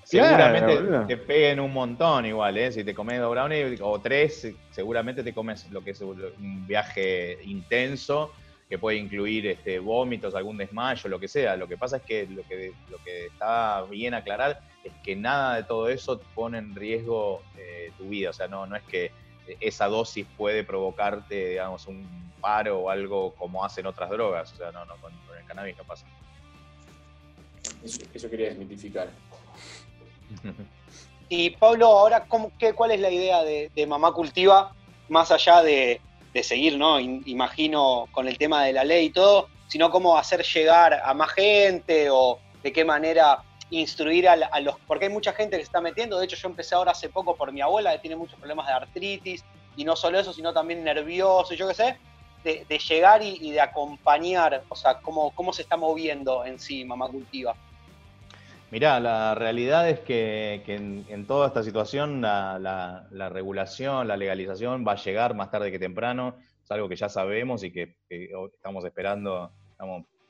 [0.06, 2.72] Seguramente te peguen un montón igual, ¿eh?
[2.72, 7.40] Si te comes dos brownies o tres, seguramente te comes lo que es un viaje
[7.44, 8.32] intenso
[8.70, 11.56] que puede incluir este, vómitos, algún desmayo, lo que sea.
[11.56, 15.56] Lo que pasa es que lo que, lo que está bien aclarar es que nada
[15.56, 18.30] de todo eso pone en riesgo eh, tu vida.
[18.30, 19.12] O sea, no, no es que
[19.60, 24.54] esa dosis puede provocarte, digamos, un paro o algo como hacen otras drogas.
[24.54, 26.06] O sea, no, no con, el cannabis no pasa.
[27.84, 29.10] Eso, quería desmitificar.
[31.30, 32.28] Y Pablo, ahora,
[32.60, 34.74] qué, ¿cuál es la idea de, Mamá Cultiva,
[35.10, 36.00] más allá de,
[36.44, 37.00] seguir, ¿no?
[37.00, 41.32] imagino, con el tema de la ley y todo, sino cómo hacer llegar a más
[41.32, 44.76] gente o de qué manera instruir a, los...
[44.88, 47.36] Porque hay mucha gente que se está metiendo, de hecho yo empecé ahora hace poco
[47.36, 49.44] por mi abuela, que tiene muchos problemas de artritis,
[49.76, 51.98] y no solo eso, sino también nervioso, y yo qué sé,
[52.44, 57.08] de, llegar y, de acompañar, o sea, cómo, cómo se está moviendo en sí Mamá
[57.08, 57.56] Cultiva.
[58.72, 64.96] Mirá, la realidad es que, en, toda esta situación la, regulación, la legalización va a
[64.96, 67.96] llegar más tarde que temprano, es algo que ya sabemos y que,
[68.54, 69.52] estamos esperando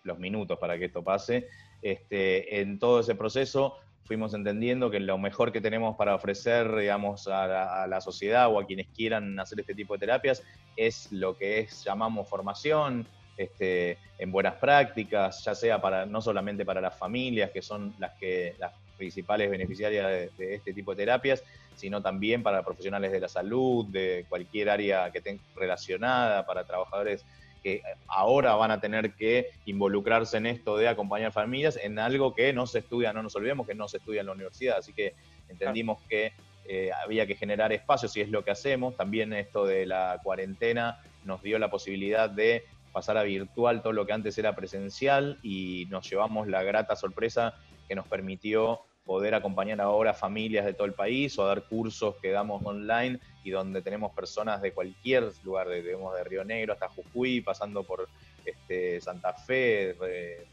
[0.04, 1.48] los minutos para que esto pase.
[1.86, 7.28] Este, en todo ese proceso fuimos entendiendo que lo mejor que tenemos para ofrecer, digamos,
[7.28, 10.42] a la, sociedad o a quienes quieran hacer este tipo de terapias
[10.76, 13.06] es lo que es, llamamos formación,
[13.38, 18.14] este, en buenas prácticas, ya sea para no solamente para las familias, que son las
[18.14, 21.44] que las principales beneficiarias de, este tipo de terapias,
[21.76, 27.24] sino también para profesionales de la salud, de cualquier área que estén relacionada, para trabajadores
[27.66, 32.54] que ahora van a tener que involucrarse en esto de acompañar familias en algo que
[32.54, 35.16] no se estudia, no nos olvidemos que no se estudia en la universidad, así que
[35.50, 36.34] entendimos que
[36.68, 38.96] eh, había que generar espacios y es lo que hacemos.
[38.96, 44.06] También esto de la cuarentena nos dio la posibilidad de pasar a virtual todo lo
[44.06, 47.56] que antes era presencial y nos llevamos la grata sorpresa
[47.88, 52.32] que nos permitió poder acompañar ahora familias de todo el país o dar cursos que
[52.32, 57.42] damos online y donde tenemos personas de cualquier lugar, de, de Río Negro hasta Jujuy,
[57.42, 58.10] pasando por
[58.44, 59.96] este, Santa Fe,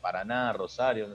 [0.00, 1.14] Paraná, Rosario, no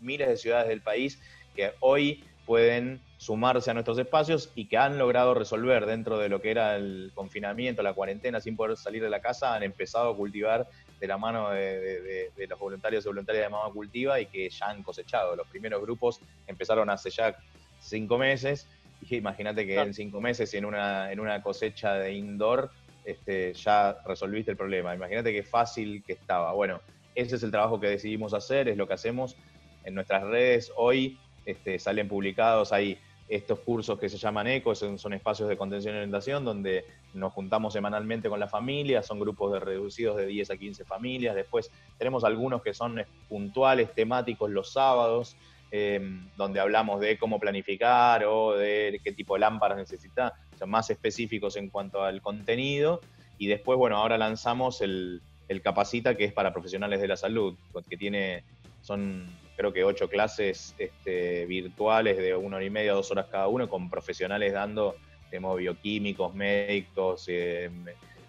[0.00, 1.20] miles de ciudades del país
[1.54, 6.40] que hoy pueden sumarse a nuestros espacios y que han logrado resolver dentro de lo
[6.40, 10.16] que era el confinamiento, la cuarentena, sin poder salir de la casa, han empezado a
[10.16, 10.66] cultivar
[11.00, 14.82] de la mano de, los voluntarios y voluntarias de Mamá Cultiva y que ya han
[14.82, 15.36] cosechado.
[15.36, 17.36] Los primeros grupos empezaron hace ya
[17.80, 18.68] cinco meses.
[19.08, 22.70] Y imagínate que en cinco meses en una, en una cosecha de indoor
[23.04, 24.94] este, ya resolviste el problema.
[24.94, 26.52] Imagínate qué fácil que estaba.
[26.52, 26.80] Bueno,
[27.14, 29.36] ese es el trabajo que decidimos hacer, es lo que hacemos
[29.84, 30.72] en nuestras redes.
[30.76, 35.94] Hoy este, salen publicados ahí estos cursos que se llaman ECO, son, espacios de contención
[35.94, 40.50] y orientación donde nos juntamos semanalmente con la familia, son grupos de reducidos de 10
[40.50, 45.36] a 15 familias, después tenemos algunos que son puntuales, temáticos los sábados,
[45.70, 50.88] em, donde hablamos de cómo planificar o de qué tipo de lámparas necesita, son más
[50.88, 53.00] específicos en cuanto al contenido,
[53.36, 57.56] y después, bueno, ahora lanzamos el, el Capacita, que es para profesionales de la salud,
[57.88, 58.42] que tiene,
[58.80, 59.26] son
[59.58, 63.68] creo que ocho clases este, virtuales de una hora y media, dos horas cada uno,
[63.68, 64.94] con profesionales dando,
[65.34, 67.68] como bioquímicos, médicos, eh,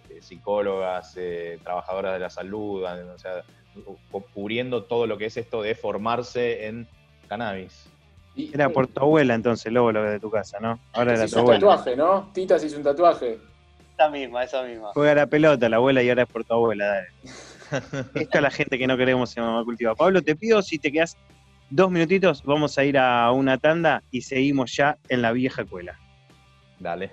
[0.09, 3.43] eh, psicólogas, eh, trabajadoras de la salud, o sea,
[4.33, 6.87] cubriendo todo lo que es esto de formarse en
[7.27, 7.87] cannabis.
[8.35, 10.79] Era por tu abuela entonces, luego lo de tu casa, ¿no?
[10.93, 11.57] Ahora era tu abuela.
[11.57, 12.31] un tatuaje, ¿no?
[12.33, 13.37] Tita se hizo un tatuaje.
[13.93, 14.93] Esa misma, esa misma.
[14.93, 17.07] Juega la pelota la abuela y ahora es por tu abuela, dale.
[18.15, 19.95] Esta es la gente que no queremos en Mamá Cultiva.
[19.95, 21.17] Pablo, te pido si te quedas
[21.69, 25.97] dos minutitos, vamos a ir a una tanda y seguimos ya en la vieja escuela.
[26.79, 27.11] Dale.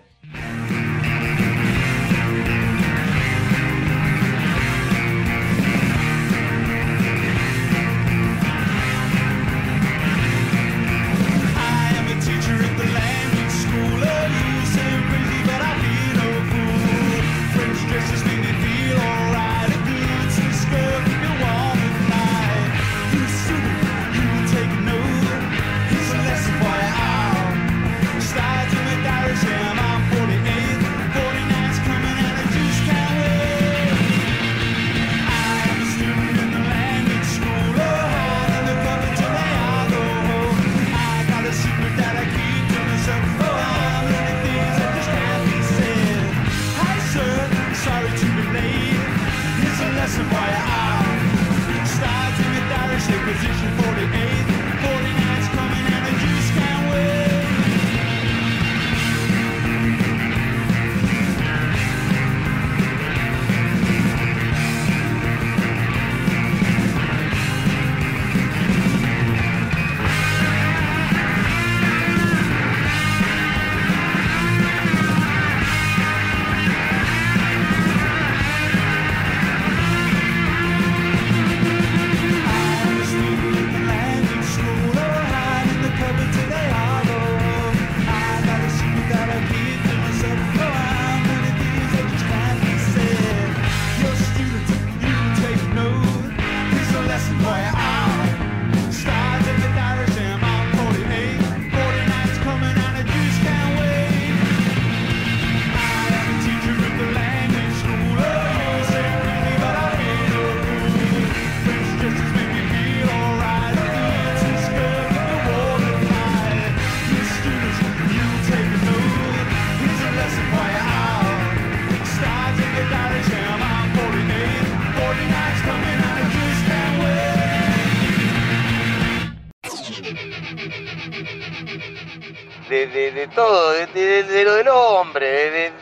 [134.00, 135.72] De, lo del hombre,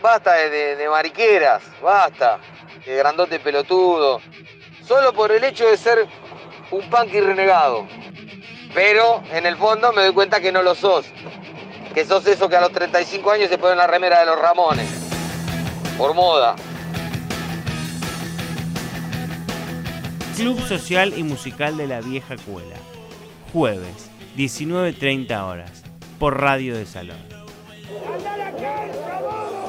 [0.00, 2.38] basta de, mariqueras, basta,
[2.84, 4.20] de grandote pelotudo,
[4.86, 6.06] solo por el hecho de ser
[6.70, 7.86] un punky renegado.
[8.72, 11.06] Pero en el fondo me doy cuenta que no lo sos,
[11.94, 14.88] que sos eso que a los 35 años se pone la remera de los Ramones,
[15.96, 16.56] por moda.
[20.36, 22.76] Club Social y Musical de la Vieja Cuela.
[23.52, 25.84] Jueves, 19.30 horas,
[26.18, 27.33] por Radio de Salón.
[28.02, 29.63] ¡Anda a la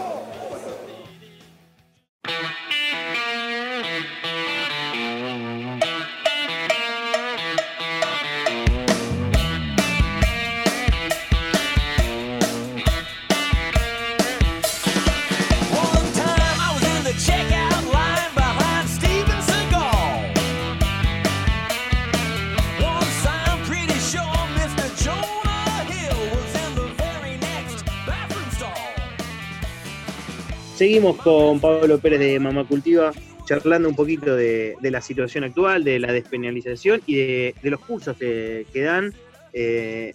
[30.76, 33.14] Seguimos con Pablo Pérez de Mamá Cultiva,
[33.46, 38.66] charlando un poquito de, la situación actual, de la despenalización y de, los cursos que,
[38.74, 39.14] dan.
[39.54, 40.14] Eh,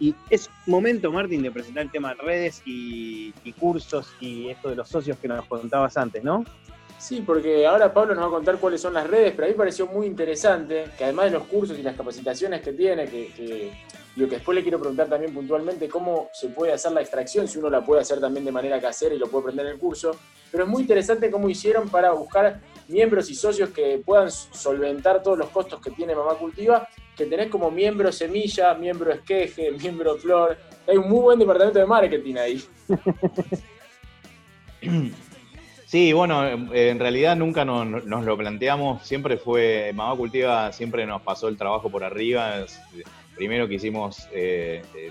[0.00, 4.76] y es momento, Martín, de presentar el tema de redes y, cursos y esto de
[4.76, 6.42] los socios que nos contabas antes, ¿no?
[6.96, 9.52] Sí, porque ahora Pablo nos va a contar cuáles son las redes, pero a mí
[9.52, 13.72] me pareció muy interesante que además de los cursos y las capacitaciones que tiene, que
[14.16, 17.58] lo que después le quiero preguntar también puntualmente cómo se puede hacer la extracción, si
[17.58, 20.16] uno la puede hacer también de manera casera y lo puede aprender en el curso.
[20.50, 25.38] Pero es muy interesante cómo hicieron para buscar miembros y socios que puedan solventar todos
[25.38, 30.58] los costos que tiene Mamá Cultiva, que tenés como miembro semilla, miembro esqueje, miembro flor.
[30.86, 32.62] Hay un muy buen departamento de marketing ahí.
[35.92, 41.20] Sí, bueno, en realidad nunca nos, nos, lo planteamos, siempre fue, Mamá Cultiva siempre nos
[41.20, 42.64] pasó el trabajo por arriba,
[43.42, 45.10] primero quisimos eh, eh,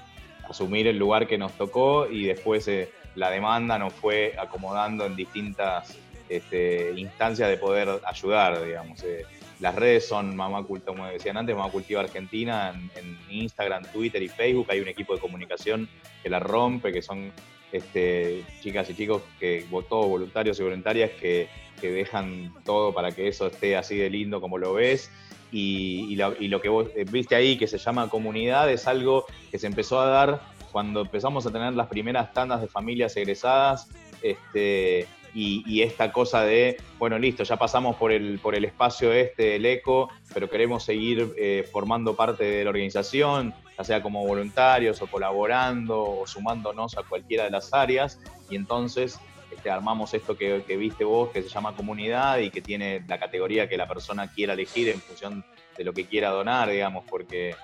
[0.50, 5.18] asumir el lugar que nos tocó y después eh, la demanda nos fue acomodando en
[5.18, 5.98] distintas
[6.30, 9.04] este, instancias de poder ayudar, digamos.
[9.60, 14.30] las redes son Mamá Cultiva, como decían antes, Mamá Cultiva Argentina, en, Instagram, Twitter y
[14.30, 15.90] Facebook hay un equipo de comunicación
[16.24, 17.34] que la rompe, que son
[17.74, 21.50] este, chicas y chicos, que todos voluntarios y voluntarias que
[21.82, 25.12] dejan todo para que eso esté así de lindo como lo ves
[25.52, 29.68] y, lo, que vos eh, viste ahí, que se llama comunidad, es algo que se
[29.68, 30.42] empezó a dar
[30.72, 33.90] cuando empezamos a tener las primeras tandas de familias egresadas.
[34.22, 39.56] Este, y, esta cosa de, bueno, listo, ya pasamos por el, por el espacio este,
[39.56, 45.02] el ECO, pero queremos seguir eh, formando parte de la organización, ya sea como voluntarios
[45.02, 48.20] o colaborando o sumándonos a cualquiera de las áreas.
[48.50, 49.20] Y entonces
[49.62, 53.70] este, armamos esto que, viste vos, que se llama comunidad y que tiene la categoría
[53.70, 55.46] que la persona quiera elegir en función
[55.78, 57.56] de lo que quiera donar, digamos, porque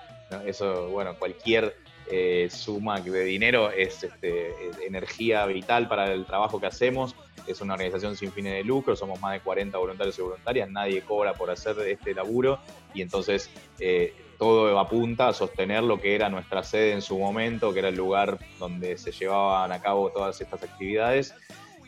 [0.46, 1.74] eso, bueno, cualquier
[2.08, 4.54] eh, suma de dinero es este,
[4.86, 7.16] energía vital para el trabajo que hacemos.
[7.48, 11.02] Es una organización sin fines de lucro, somos más de 40 voluntarios y voluntarias, nadie
[11.02, 12.60] cobra por hacer este laburo
[12.94, 17.72] y entonces eh, todo apunta a sostener lo que era nuestra sede en su momento,
[17.72, 21.34] que era el lugar donde se llevaban a cabo todas estas actividades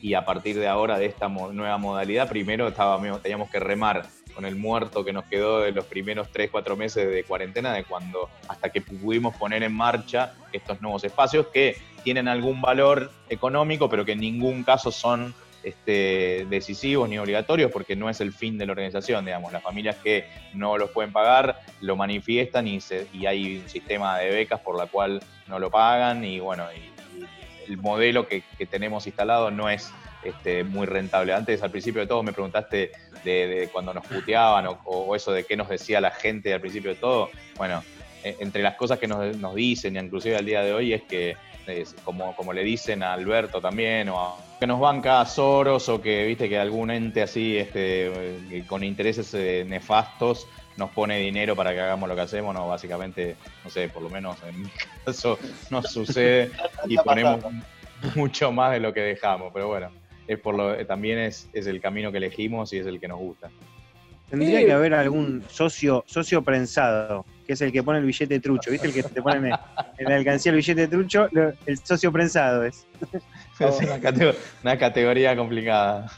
[0.01, 4.45] y a partir de ahora de esta nueva modalidad, primero estábamos, teníamos que remar con
[4.45, 8.31] el muerto que nos quedó de los primeros 3, 4 meses de cuarentena, de cuando
[8.49, 14.05] hasta que pudimos poner en marcha estos nuevos espacios que tienen algún valor económico, pero
[14.05, 18.65] que en ningún caso son este, decisivos ni obligatorios porque no es el fin de
[18.65, 20.25] la organización, digamos, las familias que
[20.55, 22.79] no los pueden pagar lo manifiestan y,
[23.13, 27.00] y hay un sistema de becas por la cual no lo pagan y bueno, y
[27.69, 29.91] el modelo que, tenemos instalado no es
[30.23, 31.33] este, muy rentable.
[31.33, 32.93] Antes, al principio de todo, me preguntaste
[33.25, 36.97] de, cuando nos puteaban o, eso de qué nos decía la gente al principio de
[36.97, 37.31] todo.
[37.57, 37.83] Bueno,
[38.23, 41.37] e, entre las cosas que nos, dicen, y inclusive al día de hoy, es que,
[42.05, 46.27] como, como le dicen a Alberto también, o que nos banca a Soros, o que
[46.27, 50.47] viste que algún ente así, este, con intereses eh, nefastos,
[50.81, 54.11] nos pone dinero para que hagamos lo que hacemos, no, básicamente, no sé, por lo
[54.11, 54.71] menos en mi
[55.05, 55.39] caso
[55.71, 56.51] nos sucede
[56.87, 57.45] y ponemos
[58.17, 59.91] mucho más de lo que dejamos, pero bueno,
[60.27, 63.19] es por lo, también es, es el camino que elegimos y es el que nos
[63.19, 63.51] gusta.
[64.31, 68.71] Tendría que haber algún socio, socio prensado, que es el que pone el billete trucho,
[68.71, 68.87] ¿viste?
[68.87, 69.51] El que te pone
[69.99, 71.29] en, la alcancía el billete trucho,
[71.67, 72.87] el socio prensado es.
[73.61, 73.79] Es
[74.63, 76.11] una, categoría complicada.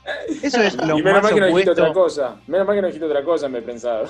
[0.42, 2.36] Eso es lo y menos mal que no dijiste otra cosa.
[2.46, 4.08] Menos mal que no dijiste otra cosa, me he pensado.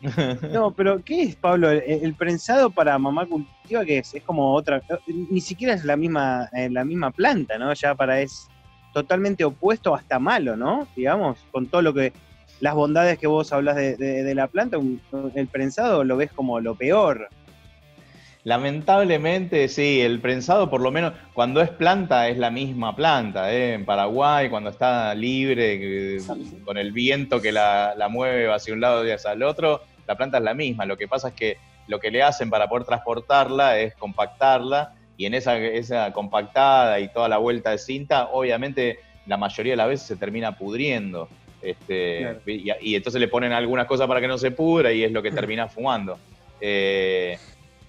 [0.52, 1.70] No, pero ¿qué es, Pablo?
[1.70, 4.14] El, prensado para mamá cultiva, que es?
[4.14, 7.72] Es como otra, ni siquiera es la misma, eh, la misma planta, ¿no?
[7.74, 8.48] Ya para es
[8.92, 10.86] totalmente opuesto hasta malo, ¿no?
[10.96, 12.12] Digamos, con todo lo que,
[12.60, 14.78] las bondades que vos hablas de, la planta,
[15.34, 17.28] el prensado lo ves como lo peor.
[18.44, 23.52] Lamentablemente, sí, el prensado, por lo menos, cuando es planta, es la misma planta.
[23.52, 23.74] ¿eh?
[23.74, 26.18] En Paraguay, cuando está libre,
[26.64, 30.38] con el viento que la, mueve hacia un lado y hacia el otro, la planta
[30.38, 30.86] es la misma.
[30.86, 35.26] Lo que pasa es que lo que le hacen para poder transportarla es compactarla, y
[35.26, 39.88] en esa, esa compactada y toda la vuelta de cinta, obviamente la mayoría de las
[39.88, 41.28] veces se termina pudriendo.
[41.60, 45.22] Este, y, entonces le ponen algunas cosas para que no se pudra y es lo
[45.22, 46.18] que termina fumando.
[46.58, 47.38] Eh,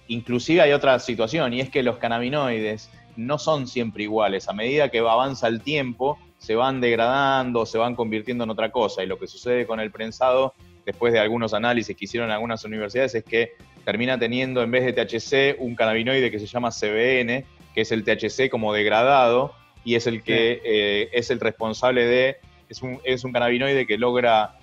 [0.08, 4.48] inclusive hay otra situación y es que los cannabinoides no son siempre iguales.
[4.48, 9.02] A medida que avanza el tiempo, se van degradando, se van convirtiendo en otra cosa.
[9.02, 12.64] Y lo que sucede con el prensado, después de algunos análisis que hicieron en algunas
[12.64, 13.52] universidades, es que
[13.84, 17.44] termina teniendo en vez de THC un cannabinoide que se llama CBN,
[17.74, 19.52] que es el THC como degradado
[19.84, 22.36] y es el que eh, es el responsable de,
[22.68, 24.58] es un, es un cannabinoide que logra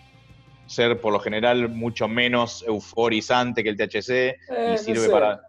[0.70, 5.42] ser por lo general mucho menos euforizante que el THC y eh, sirve para,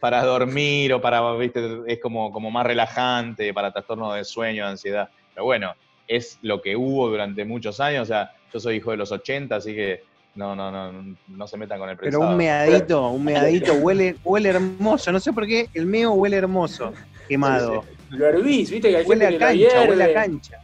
[0.00, 1.60] para dormir o para, ¿viste?
[1.86, 5.08] es como, como más relajante, para trastornos de sueño, de ansiedad.
[5.32, 5.74] Pero bueno,
[6.08, 9.54] es lo que hubo durante muchos años, o sea, yo soy hijo de los 80,
[9.54, 10.02] así que
[10.34, 12.22] no, no, no, no se metan con el prensado.
[12.22, 16.36] Pero un meadito, un meadito huele, huele hermoso, no sé por qué, el meo huele
[16.36, 16.92] hermoso,
[17.28, 17.84] quemado.
[18.10, 20.60] Lo hervís, viste que hay huele a cancha, huele a cancha.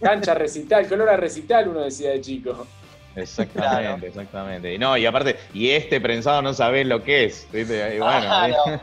[0.00, 2.66] Cancha recital, color a recital, uno decía de chico.
[3.14, 4.74] Exactamente, exactamente.
[4.74, 7.46] Y no, y aparte, y este prensado no sabés lo que es.
[7.52, 7.98] ¿viste?
[7.98, 8.80] bueno,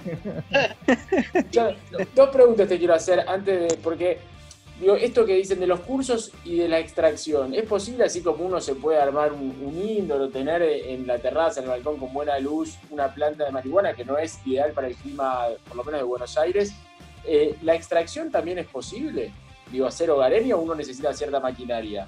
[2.15, 3.77] dos preguntas te quiero hacer antes de.
[3.77, 4.19] Porque,
[4.80, 8.45] digo, esto que dicen de los cursos y de la extracción, ¿es posible así como
[8.45, 12.13] uno se puede armar un, un o tener en la terraza, en el balcón con
[12.13, 15.84] buena luz, una planta de marihuana que no es ideal para el clima, por lo
[15.84, 16.73] menos de Buenos Aires?
[17.25, 19.32] Eh, ¿La extracción también es posible?
[19.71, 22.07] Digo, hacer hogareño o uno necesita cierta maquinaria.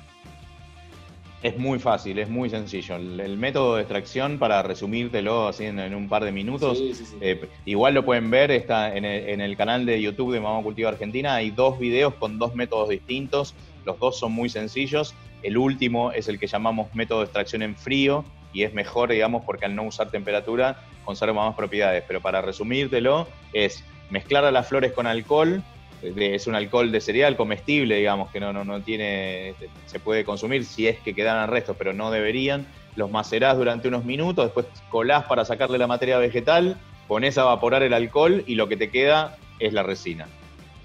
[1.44, 2.98] Es muy fácil, es muy sencillo.
[2.98, 6.80] El, método de extracción, para resumírtelo así en, un par de minutos,
[7.20, 11.34] eh, igual lo pueden ver, está en el, canal de YouTube de Mamá Cultiva Argentina,
[11.34, 15.16] hay dos videos con dos métodos distintos, los dos son muy sencillos.
[15.42, 18.24] El último es el que llamamos método de extracción en frío
[18.54, 22.04] y es mejor, digamos, porque al no usar temperatura conserva más propiedades.
[22.08, 25.64] Pero para resumírtelo, es mezclar a las flores con alcohol,
[26.02, 29.54] es un alcohol de cereal comestible, digamos, que no, no, no tiene,
[29.86, 32.68] se puede consumir si es que quedaran restos, pero no deberían.
[32.96, 36.78] Los macerás durante unos minutos, después colás para sacarle la materia vegetal,
[37.08, 40.28] pones a evaporar el alcohol y lo que te queda es la resina.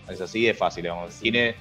[0.09, 1.17] Es así de fácil, digamos.
[1.17, 1.57] Tiene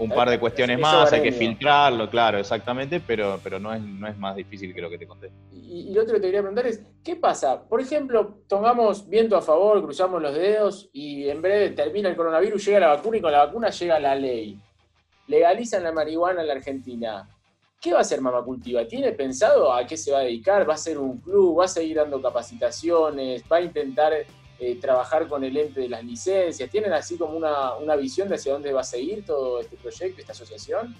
[0.00, 4.08] un par de cuestiones más, hay que filtrarlo, claro, exactamente, pero, pero no, es, no
[4.08, 5.30] es más difícil que lo que te conté.
[5.52, 7.62] Y, lo otro que te quería preguntar es, ¿qué pasa?
[7.62, 12.64] Por ejemplo, tomamos viento a favor, cruzamos los dedos y en breve termina el coronavirus,
[12.64, 14.58] llega la vacuna y con la vacuna llega la ley.
[15.26, 17.28] Legalizan la marihuana en la Argentina.
[17.80, 18.86] ¿Qué va a hacer Mama Cultiva?
[18.86, 20.68] ¿Tiene pensado a qué se va a dedicar?
[20.68, 21.60] ¿Va a ser un club?
[21.60, 23.44] ¿Va a seguir dando capacitaciones?
[23.50, 24.12] ¿Va a intentar
[24.62, 26.68] eh, trabajar con el ente de las licencias?
[26.68, 30.32] ¿Tienen así como una, visión de hacia dónde va a seguir todo este proyecto, esta
[30.32, 30.94] asociación?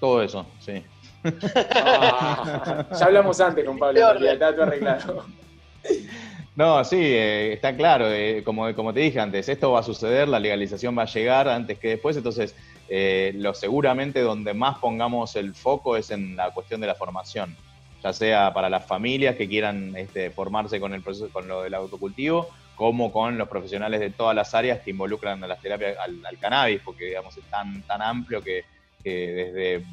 [0.00, 0.82] Todo eso, sí.
[1.22, 5.26] Ah, ya hablamos antes con Pablo, está todo arreglado.
[6.56, 10.26] No, sí, eh, está claro, eh, como, como te dije antes, esto va a suceder,
[10.26, 12.54] la legalización va a llegar antes que después, entonces
[13.34, 17.56] lo seguramente donde más pongamos el foco es en la cuestión de la formación
[18.02, 21.74] ya sea para las familias que quieran este, formarse con el proceso, con lo del
[21.74, 26.38] autocultivo, como con los profesionales de todas las áreas que involucran a las terapias al,
[26.38, 28.64] cannabis, porque digamos es tan, tan amplio que,
[29.04, 29.84] desde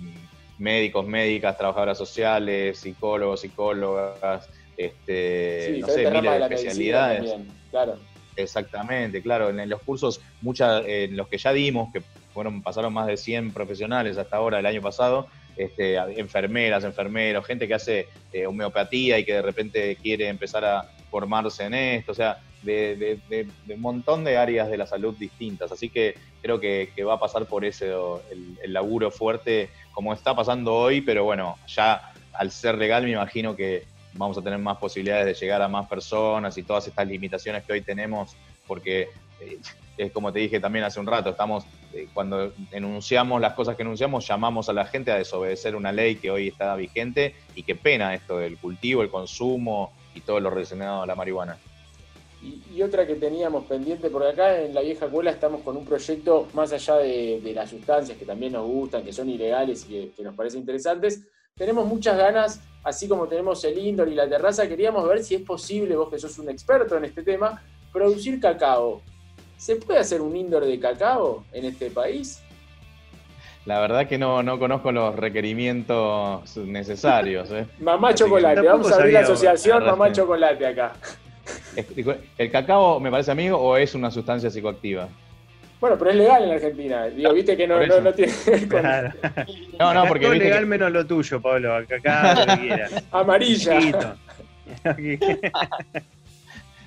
[0.58, 7.36] médicos, médicas, trabajadoras sociales, psicólogos, psicólogas, este, no sé, miles de especialidades.
[7.72, 7.97] claro.
[8.38, 9.49] Exactamente, claro.
[9.49, 12.01] En, los cursos, muchas, en los que ya dimos, que
[12.34, 15.28] fueron, pasaron más de 100 profesionales hasta ahora el año pasado,
[15.58, 20.89] este, enfermeras, enfermeros, gente que hace eh, homeopatía y que de repente quiere empezar a
[21.10, 23.20] formarse en esto, o sea, de,
[23.70, 25.72] un montón de áreas de la salud distintas.
[25.72, 27.91] Así que creo que, va a pasar por ese
[28.64, 33.55] el, laburo fuerte como está pasando hoy, pero bueno, ya al ser legal me imagino
[33.55, 37.64] que vamos a tener más posibilidades de llegar a más personas y todas estas limitaciones
[37.64, 38.36] que hoy tenemos,
[38.68, 39.10] porque
[39.98, 43.82] es como te dije también hace un rato, estamos, eh, cuando enunciamos las cosas que
[43.82, 47.76] enunciamos, llamamos a la gente a desobedecer una ley que hoy está vigente y qué
[47.76, 51.58] pena esto del cultivo, el consumo y todo lo relacionado a la marihuana.
[52.42, 56.48] Y, otra que teníamos pendiente por acá, en la vieja escuela estamos con un proyecto
[56.54, 60.36] más allá de, las sustancias que también nos gustan, que son ilegales y que, nos
[60.36, 61.24] parecen interesantes.
[61.56, 65.42] Tenemos muchas ganas, así como tenemos el indoor y la terraza, queríamos ver si es
[65.42, 67.60] posible, vos que sos un experto en este tema,
[67.92, 69.02] producir cacao.
[69.58, 72.41] ¿Se puede hacer un indoor de cacao en este país?
[73.66, 77.51] La verdad que no, no conozco los requerimientos necesarios.
[77.51, 77.66] ¿eh?
[77.80, 80.93] Mamá Chocolate, vamos a abrir la asociación Mamá Chocolate acá.
[82.38, 85.10] ¿El cacao me parece amigo o es una sustancia psicoactiva?
[85.80, 87.05] Bueno, pero es legal en Argentina.
[87.05, 88.34] Digo, viste que no, no, no, tiene.
[88.68, 89.14] Claro.
[89.80, 90.28] No, no, porque.
[90.30, 91.76] Viste legal que- menos lo tuyo, Pablo.
[91.76, 93.03] Acá lo que quieras.
[93.12, 94.16] Amarilla.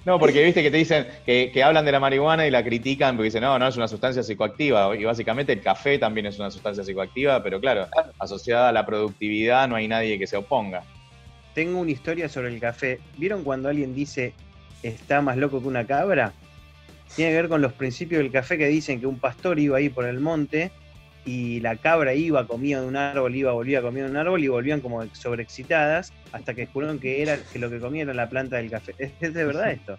[0.06, 3.16] No, porque viste que te dicen que, que hablan de la marihuana y la critican
[3.16, 4.96] porque dicen, no, no es una sustancia psicoactiva.
[4.96, 7.86] Y básicamente el café también es una sustancia psicoactiva, pero claro,
[8.18, 10.84] asociada a la productividad no hay nadie que se oponga.
[11.54, 13.00] Tengo una historia sobre el café.
[13.18, 14.32] ¿Vieron cuando alguien dice
[14.82, 16.32] está más loco que una cabra?
[17.14, 19.90] Tiene que ver con los principios del café que dicen que un pastor iba ahí
[19.90, 20.70] por el monte
[21.30, 24.48] y la cabra iba, comía de un árbol, iba, volvía, comía de un árbol y
[24.48, 28.56] volvían como sobreexcitadas hasta que descubrieron que era que lo que comían era la planta
[28.56, 28.96] del café.
[28.98, 29.96] Es, es de verdad esto.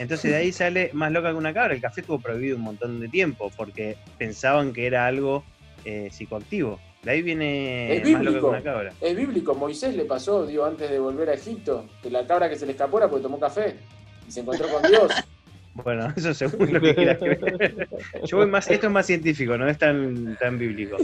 [0.00, 1.74] Entonces de ahí sale más loca que una cabra.
[1.74, 5.44] El café estuvo prohibido un montón de tiempo porque pensaban que era algo
[5.84, 6.80] eh, psicoactivo.
[7.04, 8.48] De ahí viene Es más loca que bíblico.
[8.48, 8.92] una cabra.
[9.00, 9.54] Es bíblico.
[9.54, 12.72] Moisés le pasó, digo, antes de volver a Egipto, que la cabra que se le
[12.72, 13.76] escapó era porque tomó café
[14.26, 15.12] y se encontró con Dios.
[15.74, 17.88] Bueno, eso según lo que quieras creer.
[18.24, 20.96] Yo voy más, esto es más científico, no es tan, tan bíblico.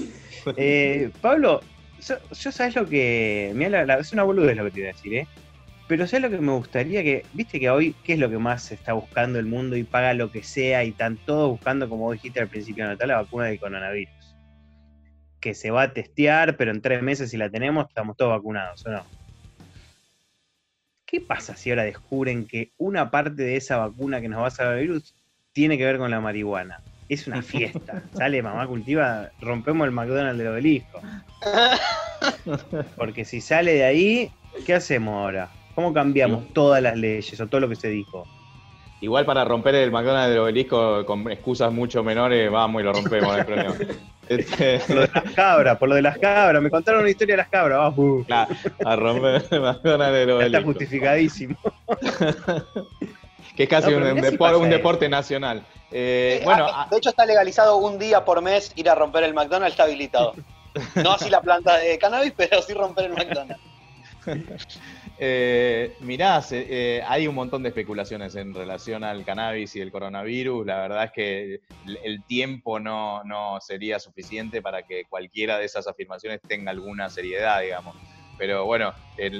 [0.56, 1.60] Eh, Pablo,
[2.06, 3.52] yo, yo sabes lo que.
[3.54, 5.26] Mirá, la- la- es una boludez lo que te iba a decir, ¿eh?
[5.88, 7.24] Pero sabes lo que me gustaría que.
[7.32, 10.12] Viste que hoy, ¿qué es lo que más se está buscando el mundo y paga
[10.12, 13.46] lo que sea y están todos buscando, como dijiste al principio de la la vacuna
[13.46, 14.12] del coronavirus?
[15.40, 18.84] Que se va a testear, pero en tres meses, si la tenemos, estamos todos vacunados,
[18.86, 19.02] ¿o no?
[21.10, 24.50] ¿Qué pasa si ahora descubren que una parte de esa vacuna que nos va a
[24.50, 25.14] salvar el virus
[25.54, 26.82] tiene que ver con la marihuana?
[27.08, 28.02] Es una fiesta.
[28.12, 31.00] Sale mamá cultiva, rompemos el McDonald's del obelisco.
[32.96, 34.30] Porque si sale de ahí,
[34.66, 35.48] ¿qué hacemos ahora?
[35.74, 38.26] ¿Cómo cambiamos todas las leyes o todo lo que se dijo?
[39.00, 43.28] Igual para romper el McDonald's del obelisco con excusas mucho menores, vamos y lo rompemos,
[43.28, 43.74] no hay problema.
[44.28, 46.62] Este, Por lo de las cabras, por lo de las cabras.
[46.62, 47.94] Me contaron una historia de las cabras.
[48.26, 48.48] Claro,
[48.84, 51.56] a romper el McDonald's está justificadísimo.
[53.56, 55.64] Que es casi No, un, depor- deporte nacional.
[55.90, 58.94] Eh, Eh, bueno, ah, ah, de hecho está legalizado un día por mes ir a
[58.94, 60.34] romper el McDonald's, está habilitado.
[60.94, 63.60] No así la planta de cannabis, pero sí romper el McDonald's.
[65.20, 70.64] Eh, mirá, eh, hay un montón de especulaciones en relación al cannabis y el coronavirus.
[70.64, 71.60] La verdad es que
[72.04, 77.60] el, tiempo no, no sería suficiente para que cualquiera de esas afirmaciones tenga alguna seriedad,
[77.62, 77.96] digamos.
[78.38, 78.92] Pero bueno,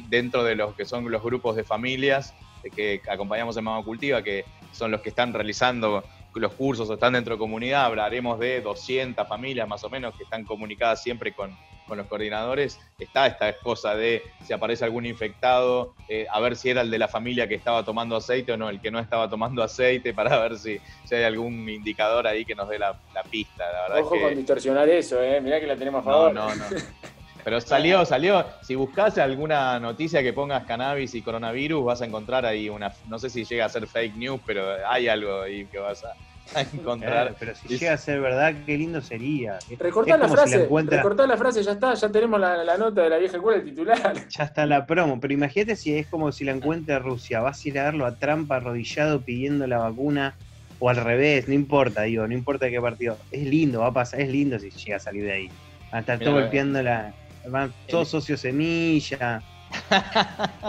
[0.09, 2.35] dentro de los que son los grupos de familias
[2.65, 6.03] eh, que acompañamos en Mama Cultiva, que son los que están realizando
[6.35, 10.25] los cursos o están dentro de comunidad, hablaremos de 200 familias más o menos que
[10.25, 11.57] están comunicadas siempre con,
[11.89, 16.71] con los coordinadores, está esta cosa de si aparece algún infectado, eh, a ver si
[16.71, 19.29] era el de la familia que estaba tomando aceite o no, el que no estaba
[19.29, 23.23] tomando aceite, para ver si, si hay algún indicador ahí que nos dé la, la
[23.25, 23.65] pista.
[23.73, 25.41] La verdad Ojo es que, con distorsionar eso, ¿eh?
[25.41, 26.35] Mirá que la tenemos a no, favor.
[26.35, 26.65] no, no.
[27.45, 28.45] Pero salió, salió.
[28.61, 32.93] Si buscas alguna noticia que pongas cannabis y coronavirus, vas a encontrar ahí una.
[33.09, 36.13] No sé si llega a ser fake news, pero hay algo ahí que vas a,
[36.55, 37.13] a encontrar.
[37.13, 39.59] Claro, pero si Es- llega a ser verdad, qué lindo sería.
[39.79, 42.77] Recortá la como si frase, encuentra- recortá la frase, ya está, ya tenemos la, la
[42.79, 44.15] nota de la vieja escuela, el titular.
[44.29, 47.69] Ya está la promo, pero imagínate si es como si la encuentra Rusia, vas a
[47.69, 50.35] ir a verlo a Trump arrodillado pidiendo la vacuna,
[50.81, 53.19] o al revés, no importa, digo, no importa de qué partido.
[53.33, 55.47] Es lindo, va a pasar, es lindo si llega a salir de ahí.
[55.91, 56.43] Van a estar Mira, todos eh.
[56.45, 57.13] golpeando la.
[57.49, 59.43] Van todos socios semilla.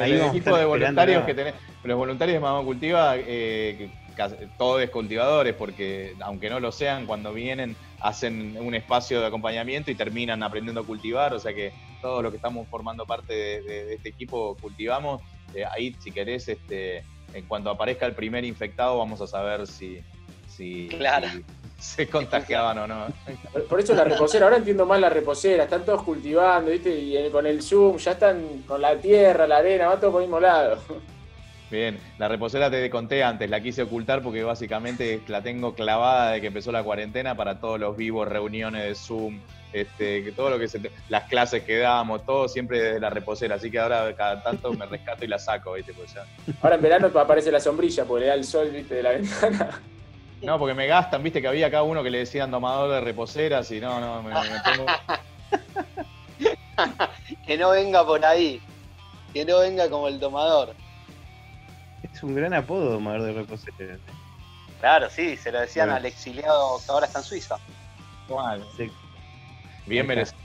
[0.00, 1.54] Ahí el equipo de voluntarios que tenés,
[1.84, 7.32] los voluntarios de Mamá Cultiva, eh, casi- todos cultivadores, porque aunque no lo sean, cuando
[7.32, 12.22] vienen hacen un espacio de acompañamiento y terminan aprendiendo a cultivar, o sea que todos
[12.22, 15.22] los que estamos formando parte de, de- de este equipo cultivamos,
[15.54, 20.00] Eh, ahí si querés, este, en cuanto aparezca el primer infectado vamos a saber si,
[20.48, 21.28] si, Claro.
[21.28, 21.44] si
[21.78, 23.06] se contagiaban o no.
[23.68, 26.90] Por- eso la reposera, ahora entiendo más la reposera, están todos cultivando, ¿viste?
[26.98, 30.26] Y con el Zoom, ya están con la tierra, la arena, va todo por el
[30.28, 30.78] mismo lado.
[31.70, 36.40] Bien, la reposera te conté antes, la quise ocultar porque básicamente la tengo clavada de
[36.40, 39.40] que empezó la cuarentena para todos los vivos, reuniones de Zoom,
[39.72, 43.10] este, que todo lo que se te- las clases que damos, todo siempre desde la
[43.10, 45.92] reposera, así que ahora cada tanto me rescato y la saco, ¿viste?
[45.92, 46.22] Pues ya.
[46.62, 48.94] Ahora en verano aparece la sombrilla, porque le da el sol, ¿viste?
[48.94, 49.82] De la ventana.
[50.42, 53.68] No, porque me gastan, viste que había acá uno que le decían domador de reposeras
[53.72, 54.86] y no, no, me, me pongo-
[57.46, 58.60] Que no venga por ahí.
[59.32, 60.74] Que no venga como el tomador.
[62.16, 63.98] Es un gran apodo, domador de reposeras.
[64.80, 65.98] Claro, sí, se lo decían Bueno.
[65.98, 67.56] al exiliado que ahora está en Suiza.
[68.78, 68.90] Sí.
[69.84, 70.04] Bien Ahí está.
[70.06, 70.38] merecido.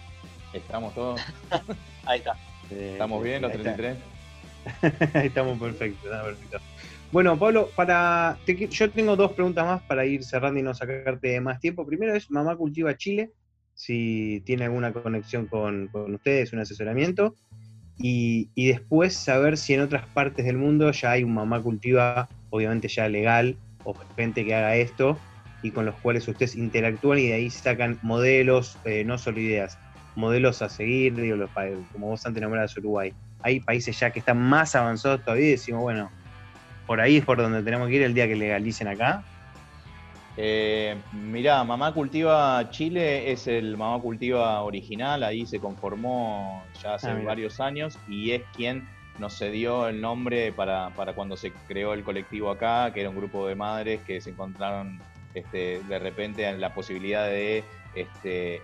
[0.52, 1.22] Estamos todos,
[2.06, 2.36] Ahí está.
[2.70, 3.74] Estamos bien los ahí está.
[3.78, 5.14] 33.
[5.16, 6.58] Ahí estamos perfectos, está perfecto.
[7.14, 11.40] Bueno, Pablo, para te yo tengo dos preguntas más para ir cerrando y no sacarte
[11.40, 11.86] más tiempo.
[11.86, 13.32] Primero es Mamá Cultiva Chile,
[13.74, 17.36] si tiene alguna conexión con, con ustedes, un asesoramiento.
[18.02, 22.30] Y, y después saber si en otras partes del mundo ya hay un mamá cultiva,
[22.50, 25.18] obviamente ya legal, o gente que haga esto,
[25.62, 29.78] y con los cuales ustedes interactúan y de ahí sacan modelos, eh, no solo ideas,
[30.16, 31.50] modelos a seguir, digo, los,
[31.92, 33.14] como vos antes nombrabas Uruguay.
[33.44, 36.12] Hay países ya que están más avanzados todavía y decimos, bueno,
[36.86, 39.24] por ahí es por donde tenemos que ir el día que legalicen acá.
[40.38, 47.10] Eh, mirá, Mamá Cultiva Chile es el Mamá Cultiva original, ahí se conformó ya hace
[47.10, 47.28] Ah, mira.
[47.28, 48.88] varios años y es quien
[49.20, 53.18] nos cedió el nombre para, para cuando se creó el colectivo acá, que era un
[53.18, 55.00] grupo de madres que se encontraron
[55.34, 57.64] este, de repente en la posibilidad de
[57.94, 58.62] este,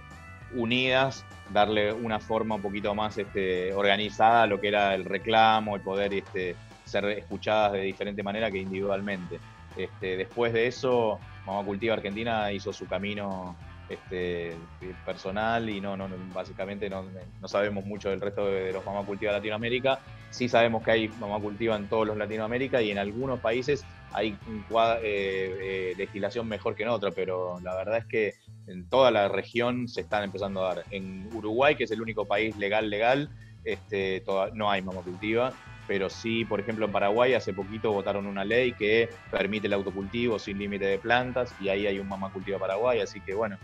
[0.55, 5.75] unidas darle una forma un poquito más este, organizada a lo que era el reclamo,
[5.75, 6.55] el poder este,
[6.85, 9.39] ser escuchadas de diferente manera que individualmente.
[9.75, 13.55] Este, después de eso, Mamá Cultiva Argentina hizo su camino
[13.87, 14.57] este,
[15.05, 17.05] personal y no, no, básicamente no,
[17.47, 19.97] sabemos mucho del resto de, los Mamá Cultiva de Latinoamérica.
[20.29, 24.37] Sí sabemos que hay Mamá Cultiva en todos los Latinoamérica y en algunos países hay
[25.03, 28.33] eh, eh, legislación mejor que en otros, pero la verdad es que
[28.67, 30.85] en toda la región se están empezando a dar.
[30.91, 33.29] En Uruguay, que es el único país legal, legal,
[33.63, 35.53] este, toda- no hay Mamá Cultiva
[35.87, 40.37] pero sí, por ejemplo, en Paraguay hace poquito votaron una ley que permite el autocultivo
[40.37, 43.57] sin límite de plantas y ahí hay un mamá cultiva Paraguay, así que bueno,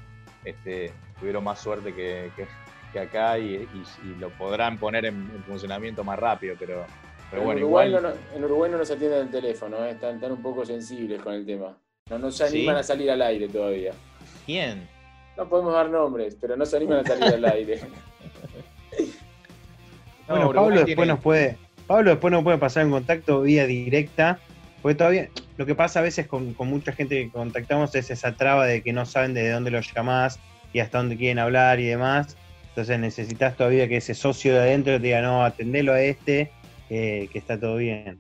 [0.45, 2.47] este, tuvieron más suerte que, que-
[2.93, 6.86] que acá y, y- y lo podrán poner en, en funcionamiento más rápido, pero,
[7.32, 8.03] pero en, bueno, Uruguay igual...
[8.03, 11.34] no, en Uruguay no nos atienden el teléfono, eh, están, están un poco sensibles con
[11.34, 11.76] el tema.
[12.09, 12.57] No, no se ¿Sí?
[12.57, 13.93] animan a salir al aire todavía.
[14.45, 14.88] ¿Quién?
[15.36, 17.80] No podemos dar nombres, pero no se animan a salir al aire.
[20.28, 21.57] No, bueno, Uruguay Pablo después nos puede,
[21.88, 24.39] Pablo después nos puede pasar en contacto vía directa,
[24.81, 28.65] porque todavía lo que pasa a veces con, mucha gente que contactamos es esa traba
[28.65, 30.39] de que no saben de dónde los llamás
[30.71, 32.38] y hasta dónde quieren hablar y demás.
[32.69, 36.51] Entonces necesitas todavía que ese socio de adentro te diga, no, atendelo a este,
[36.89, 38.19] eh, que está todo bien.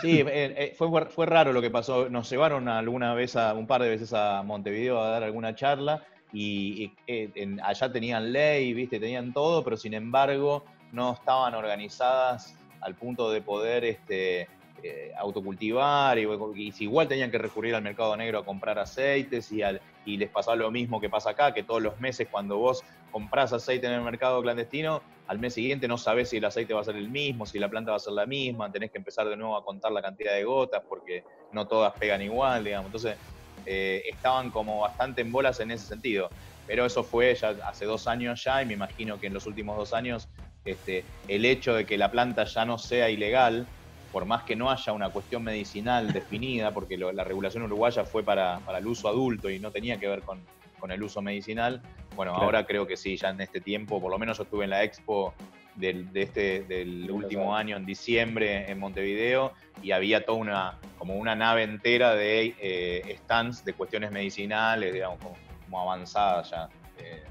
[0.00, 2.08] Sí, eh, eh, fue, fue raro lo que pasó.
[2.08, 6.02] Nos llevaron alguna vez, a, un par de veces a Montevideo a dar alguna charla
[6.32, 12.54] y, y, en- allá tenían ley, viste, tenían todo, pero sin embargo no estaban organizadas
[12.80, 14.48] al punto de poder este,
[14.82, 16.26] eh, autocultivar y,
[16.56, 20.70] y igual tenían que recurrir al mercado negro a comprar aceites y les pasaba lo
[20.70, 22.82] mismo que pasa acá, que todos los meses cuando vos
[23.12, 26.80] comprás aceite en el mercado clandestino, al mes siguiente no sabés si el aceite va
[26.80, 29.28] a ser el mismo, si la planta va a ser la misma, tenés que empezar
[29.28, 31.22] de nuevo a contar la cantidad de gotas porque
[31.52, 32.86] no todas pegan igual, digamos.
[32.86, 33.16] Entonces,
[33.64, 36.30] eh, estaban como bastante en bolas en ese sentido.
[36.66, 39.76] Pero eso fue ya hace dos años ya y me imagino que en los últimos
[39.76, 40.28] dos años
[40.64, 43.66] este, el hecho de que la planta ya no sea ilegal,
[44.12, 48.22] por más que no haya una cuestión medicinal definida, porque lo- la regulación uruguaya fue
[48.22, 50.40] para, para el uso adulto y no tenía que ver con,
[50.78, 51.82] con el uso medicinal,
[52.14, 52.44] bueno, Claro.
[52.46, 54.82] ahora creo que sí, ya en este tiempo, por lo menos yo estuve en la
[54.84, 55.34] expo
[55.76, 59.52] del, de este, del último año en diciembre en Montevideo
[59.82, 65.18] y había toda una, como una nave entera de eh, stands de cuestiones medicinales, digamos,
[65.20, 65.34] como,
[65.64, 66.68] como avanzadas ya.
[66.98, 67.22] eh.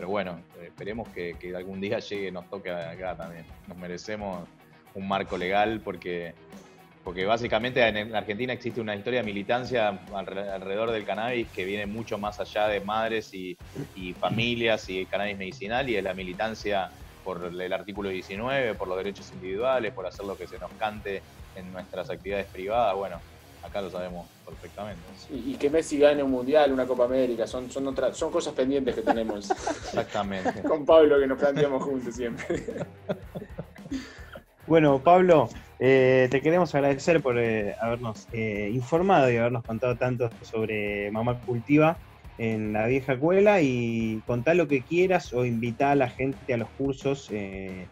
[0.00, 3.46] Pero bueno, eh, esperemos que, algún día llegue nos toque acá también.
[3.66, 4.48] Nos merecemos
[4.94, 6.32] un marco legal porque,
[7.02, 11.66] porque básicamente en en Argentina existe una historia de militancia alre- alrededor del cannabis que
[11.66, 13.58] viene mucho más allá de madres y,
[13.92, 16.90] y familias y cannabis medicinal y es la militancia
[17.22, 21.24] por el artículo 19, por los derechos individuales, por hacer lo que se nos cante
[21.52, 22.94] en nuestras actividades privadas.
[22.96, 23.22] Bueno,
[23.62, 25.00] acá lo sabemos perfectamente.
[25.30, 28.54] Y, y que Messi gane un mundial, una Copa América, son, son, otras, son cosas
[28.54, 30.62] pendientes que tenemos Exactamente.
[30.68, 32.64] con Pablo que nos planteamos juntos siempre.
[34.66, 35.48] Bueno, Pablo,
[35.80, 41.40] eh, te queremos agradecer por eh, habernos eh, informado y habernos contado tanto sobre Mamá
[41.40, 41.96] Cultiva
[42.38, 46.56] en la vieja escuela y contar lo que quieras o invitar a la gente a
[46.56, 47.86] los cursos eh,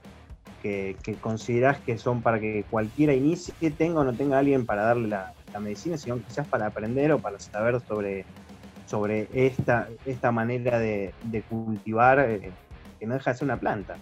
[0.62, 4.84] que, que considerás que son para que cualquiera inicie, tenga o no tenga alguien para
[4.84, 8.24] darle la, la medicina, sino quizás para aprender o para saber sobre,
[8.86, 12.50] sobre esta, esta manera de, de cultivar eh,
[12.98, 13.96] que no deja de ser una planta.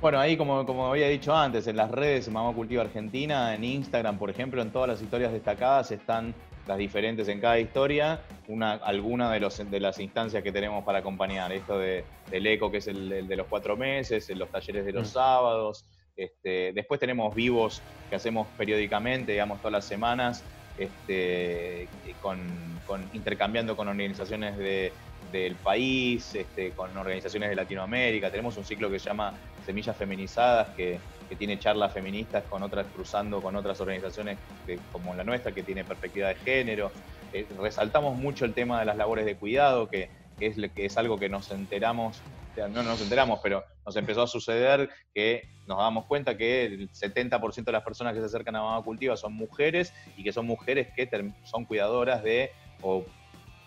[0.00, 4.18] Bueno, ahí como, como había dicho antes, en las redes Mamá Cultiva Argentina, en Instagram,
[4.18, 6.34] por ejemplo, en todas las historias destacadas están
[6.66, 10.98] las diferentes en cada historia, una, alguna de, los, de las instancias que tenemos para
[10.98, 11.52] acompañar.
[11.52, 14.84] Esto de, del ECO, que es el, el de los cuatro meses, en los talleres
[14.84, 15.12] de los Mm.
[15.12, 15.84] sábados.
[16.16, 20.44] Este, después tenemos vivos que hacemos periódicamente, digamos, todas las semanas,
[20.78, 21.88] este,
[22.20, 22.38] con,
[23.12, 24.92] intercambiando con organizaciones de,
[25.30, 28.30] del país, este, con organizaciones de Latinoamérica.
[28.30, 29.34] Tenemos un ciclo que se llama
[29.64, 30.98] Semillas Feminizadas, que,
[31.38, 34.36] tiene charlas feministas con otras, cruzando con otras organizaciones
[34.92, 36.92] como la nuestra, que tiene perspectiva de género.
[37.32, 41.50] Eh, resaltamos mucho el tema de las labores de cuidado, que es algo que nos
[41.50, 42.20] enteramos
[42.56, 47.64] no nos enteramos, pero nos empezó a suceder que nos damos cuenta que el 70%
[47.64, 50.88] de las personas que se acercan a Mamá Cultiva son mujeres y que son mujeres
[50.94, 51.08] que
[51.44, 52.50] son cuidadoras de
[52.82, 53.04] o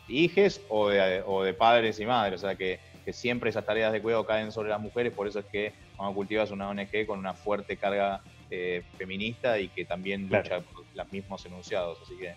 [0.07, 2.79] hijes o de, padres y madres, o sea que,
[3.11, 6.41] siempre esas tareas de cuidado caen sobre las mujeres, por eso es que Mamá Cultiva
[6.41, 11.11] es una ONG con una fuerte carga eh, feminista y que también lucha por los
[11.11, 12.33] mismos enunciados, así que...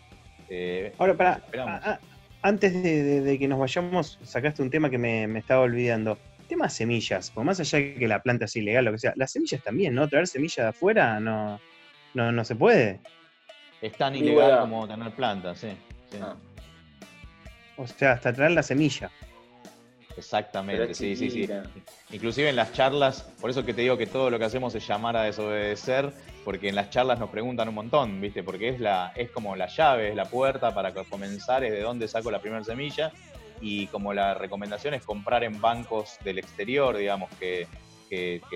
[0.51, 2.01] Eh, Ahora, para,
[2.43, 6.19] antes de, que nos vayamos, sacaste un tema que me, me estaba olvidando
[6.49, 9.31] tema semillas, por más allá de que la planta es ilegal, lo que sea, las
[9.31, 10.09] semillas también, ¿no?
[10.09, 11.61] Traer semillas de afuera no,
[12.15, 13.01] no, no se puede.
[13.81, 15.69] Es tan ilegal como tener plantas, sí.
[16.21, 16.35] Ah.
[17.77, 19.11] O sea, hasta traer la semilla.
[20.17, 21.49] Exactamente, sí, sí, sí.
[22.11, 24.85] Inclusive en las charlas, por eso que te digo que todo lo que hacemos es
[24.85, 26.13] llamar a desobedecer,
[26.45, 28.43] porque en las charlas nos preguntan un montón, ¿viste?
[28.43, 32.09] Porque es la, es como la llave, es la puerta para comenzar, es de dónde
[32.09, 33.13] saco la primera semilla,
[33.61, 37.67] y como la recomendación es comprar en bancos del exterior, digamos, que,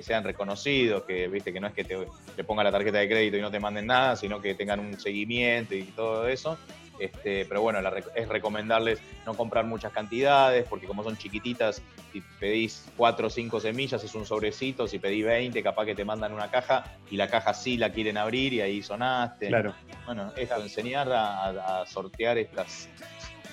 [0.01, 1.99] sean reconocidos, que viste que no es que te,
[2.35, 4.99] te, ponga la tarjeta de crédito y no te manden nada, sino que tengan un
[4.99, 6.57] seguimiento y todo eso.
[7.03, 7.81] Este, pero bueno,
[8.15, 11.83] es recomendarles no comprar muchas cantidades, porque como son chiquititas,
[12.13, 16.05] si pedís 4 o 5 semillas es un sobrecito, si pedís 20, capaz que te
[16.05, 19.49] mandan una caja y la caja sí la quieren abrir y ahí sonaste.
[19.49, 19.75] Claro.
[20.07, 22.89] Bueno, esto, enseñar a sortear estas,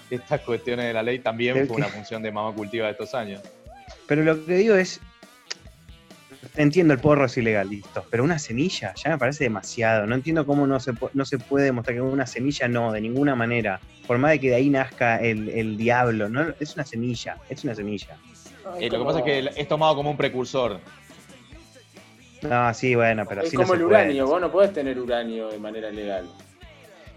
[0.10, 3.42] estas cuestiones de la ley también fue una función de mamá cultiva de estos años.
[4.08, 5.00] Pero lo que digo es,
[6.56, 10.06] entiendo el porro es ilegal, listo, pero una semilla ya me parece demasiado.
[10.08, 13.36] No entiendo cómo no se, no se puede demostrar que una semilla no, de ninguna
[13.36, 13.80] manera.
[14.08, 17.76] Por más de que de ahí nazca el, diablo, no, es una semilla, es una
[17.76, 18.18] semilla.
[18.80, 20.80] Eh, lo que pasa es que es tomado como un precursor.
[22.42, 25.92] No, sí, bueno, pero es como el uranio, vos no podés tener uranio de manera
[25.92, 26.28] legal.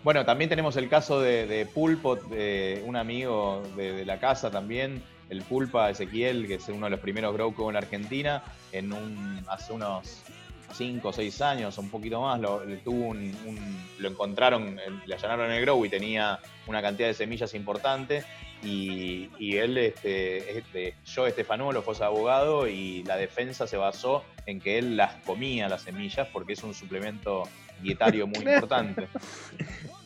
[0.04, 5.00] Bueno, también tenemos el caso de, Pulpo, de un amigo de, la casa también,
[5.30, 8.42] el Pulpa Ezequiel, que es uno de los primeros grow en Argentina,
[8.72, 10.24] en un, hace unos
[10.72, 13.32] 5 o 6 años, un poquito más, lo, tuvo un,
[13.98, 14.76] lo encontraron,
[15.06, 18.24] le allanaron el grow y tenía una cantidad de semillas importante.
[18.62, 24.78] Y, él, este, este, yo, Estefanolo, fue abogado y la defensa se basó en que
[24.78, 27.48] él las comía las semillas porque es un suplemento
[27.82, 29.08] dietario muy importante.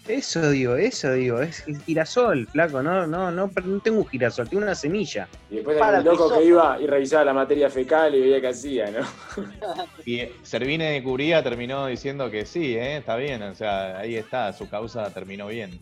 [0.08, 4.62] Eso digo, eso digo, es girasol, flaco, no, no, no, no tengo un girasol, tengo
[4.62, 5.28] una semilla.
[5.50, 9.04] Y después loco que iba y revisaba la materia fecal y veía qué hacía, ¿no?
[10.06, 12.98] y Servine de Curía terminó diciendo que sí, ¿eh?
[12.98, 15.80] está bien, o sea, ahí está, su causa terminó bien.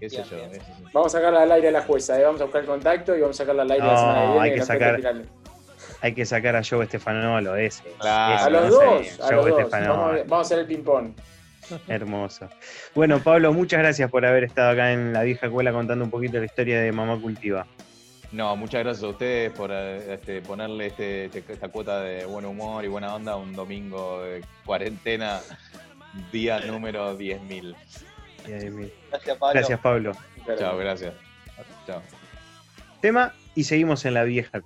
[0.00, 0.38] ¿Qué sé yo?
[0.94, 2.24] Vamos a sacarla al aire a la jueza, ¿eh?
[2.24, 4.40] vamos a buscar el contacto y vamos a sacarla al aire la semana que viene.
[4.40, 5.22] Hay que sacar,
[6.00, 7.82] hay que sacar a Joe Estefanolo, ese.
[8.00, 9.70] Claro, a los dos, a los dos.
[9.70, 11.12] Vamos, a hacer el ping-pong.
[11.88, 12.48] Hermoso.
[12.94, 16.38] Bueno, Pablo, muchas gracias por haber estado acá en la vieja escuela contando un poquito
[16.38, 17.66] la historia de Mamá Cultiva.
[18.32, 22.46] No, muchas gracias a ustedes por eh, este, ponerle este, este, esta cuota de buen
[22.46, 25.40] humor y buena onda un domingo de cuarentena,
[26.32, 27.74] día número 10.000.
[28.46, 29.52] Gracias, Pablo.
[29.54, 30.12] Gracias, Pablo.
[30.58, 31.14] Chao, gracias.
[31.86, 32.02] Chao.
[33.00, 34.60] Tema y seguimos en la vieja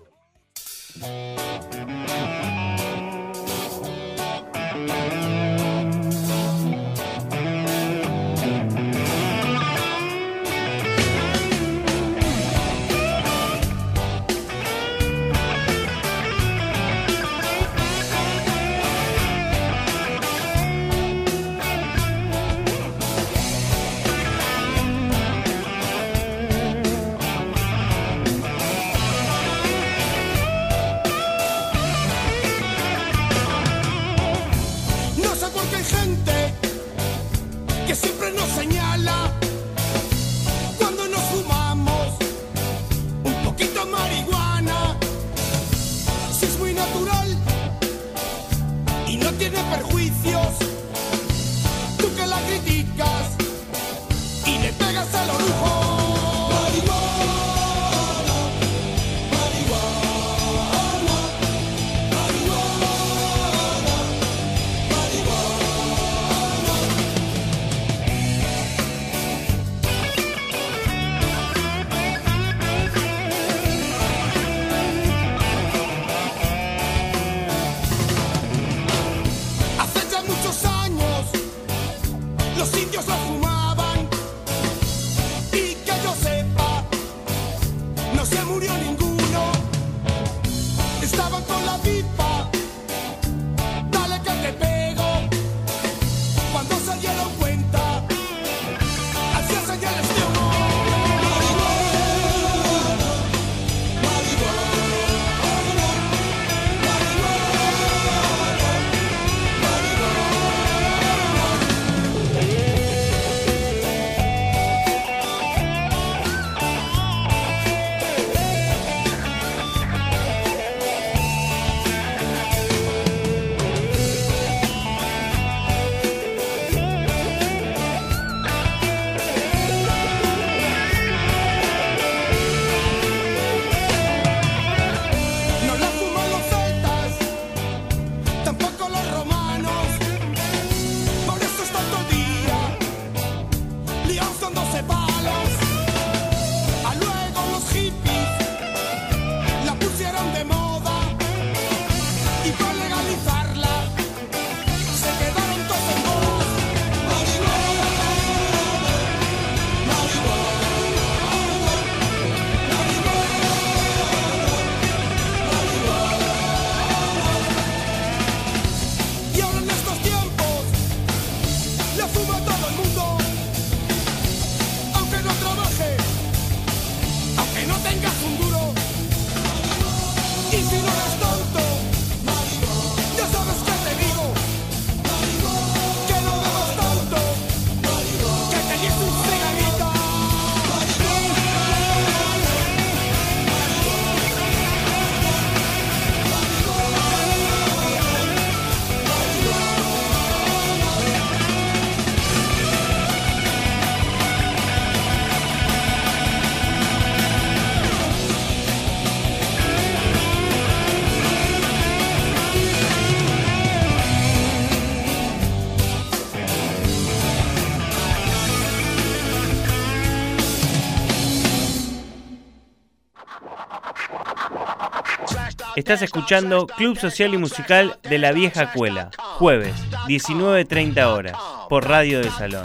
[225.76, 229.74] Estás escuchando Club Social y Musical de la Vieja Cuela, jueves,
[230.06, 231.36] 19.30 horas,
[231.68, 232.64] por Radio de Salón.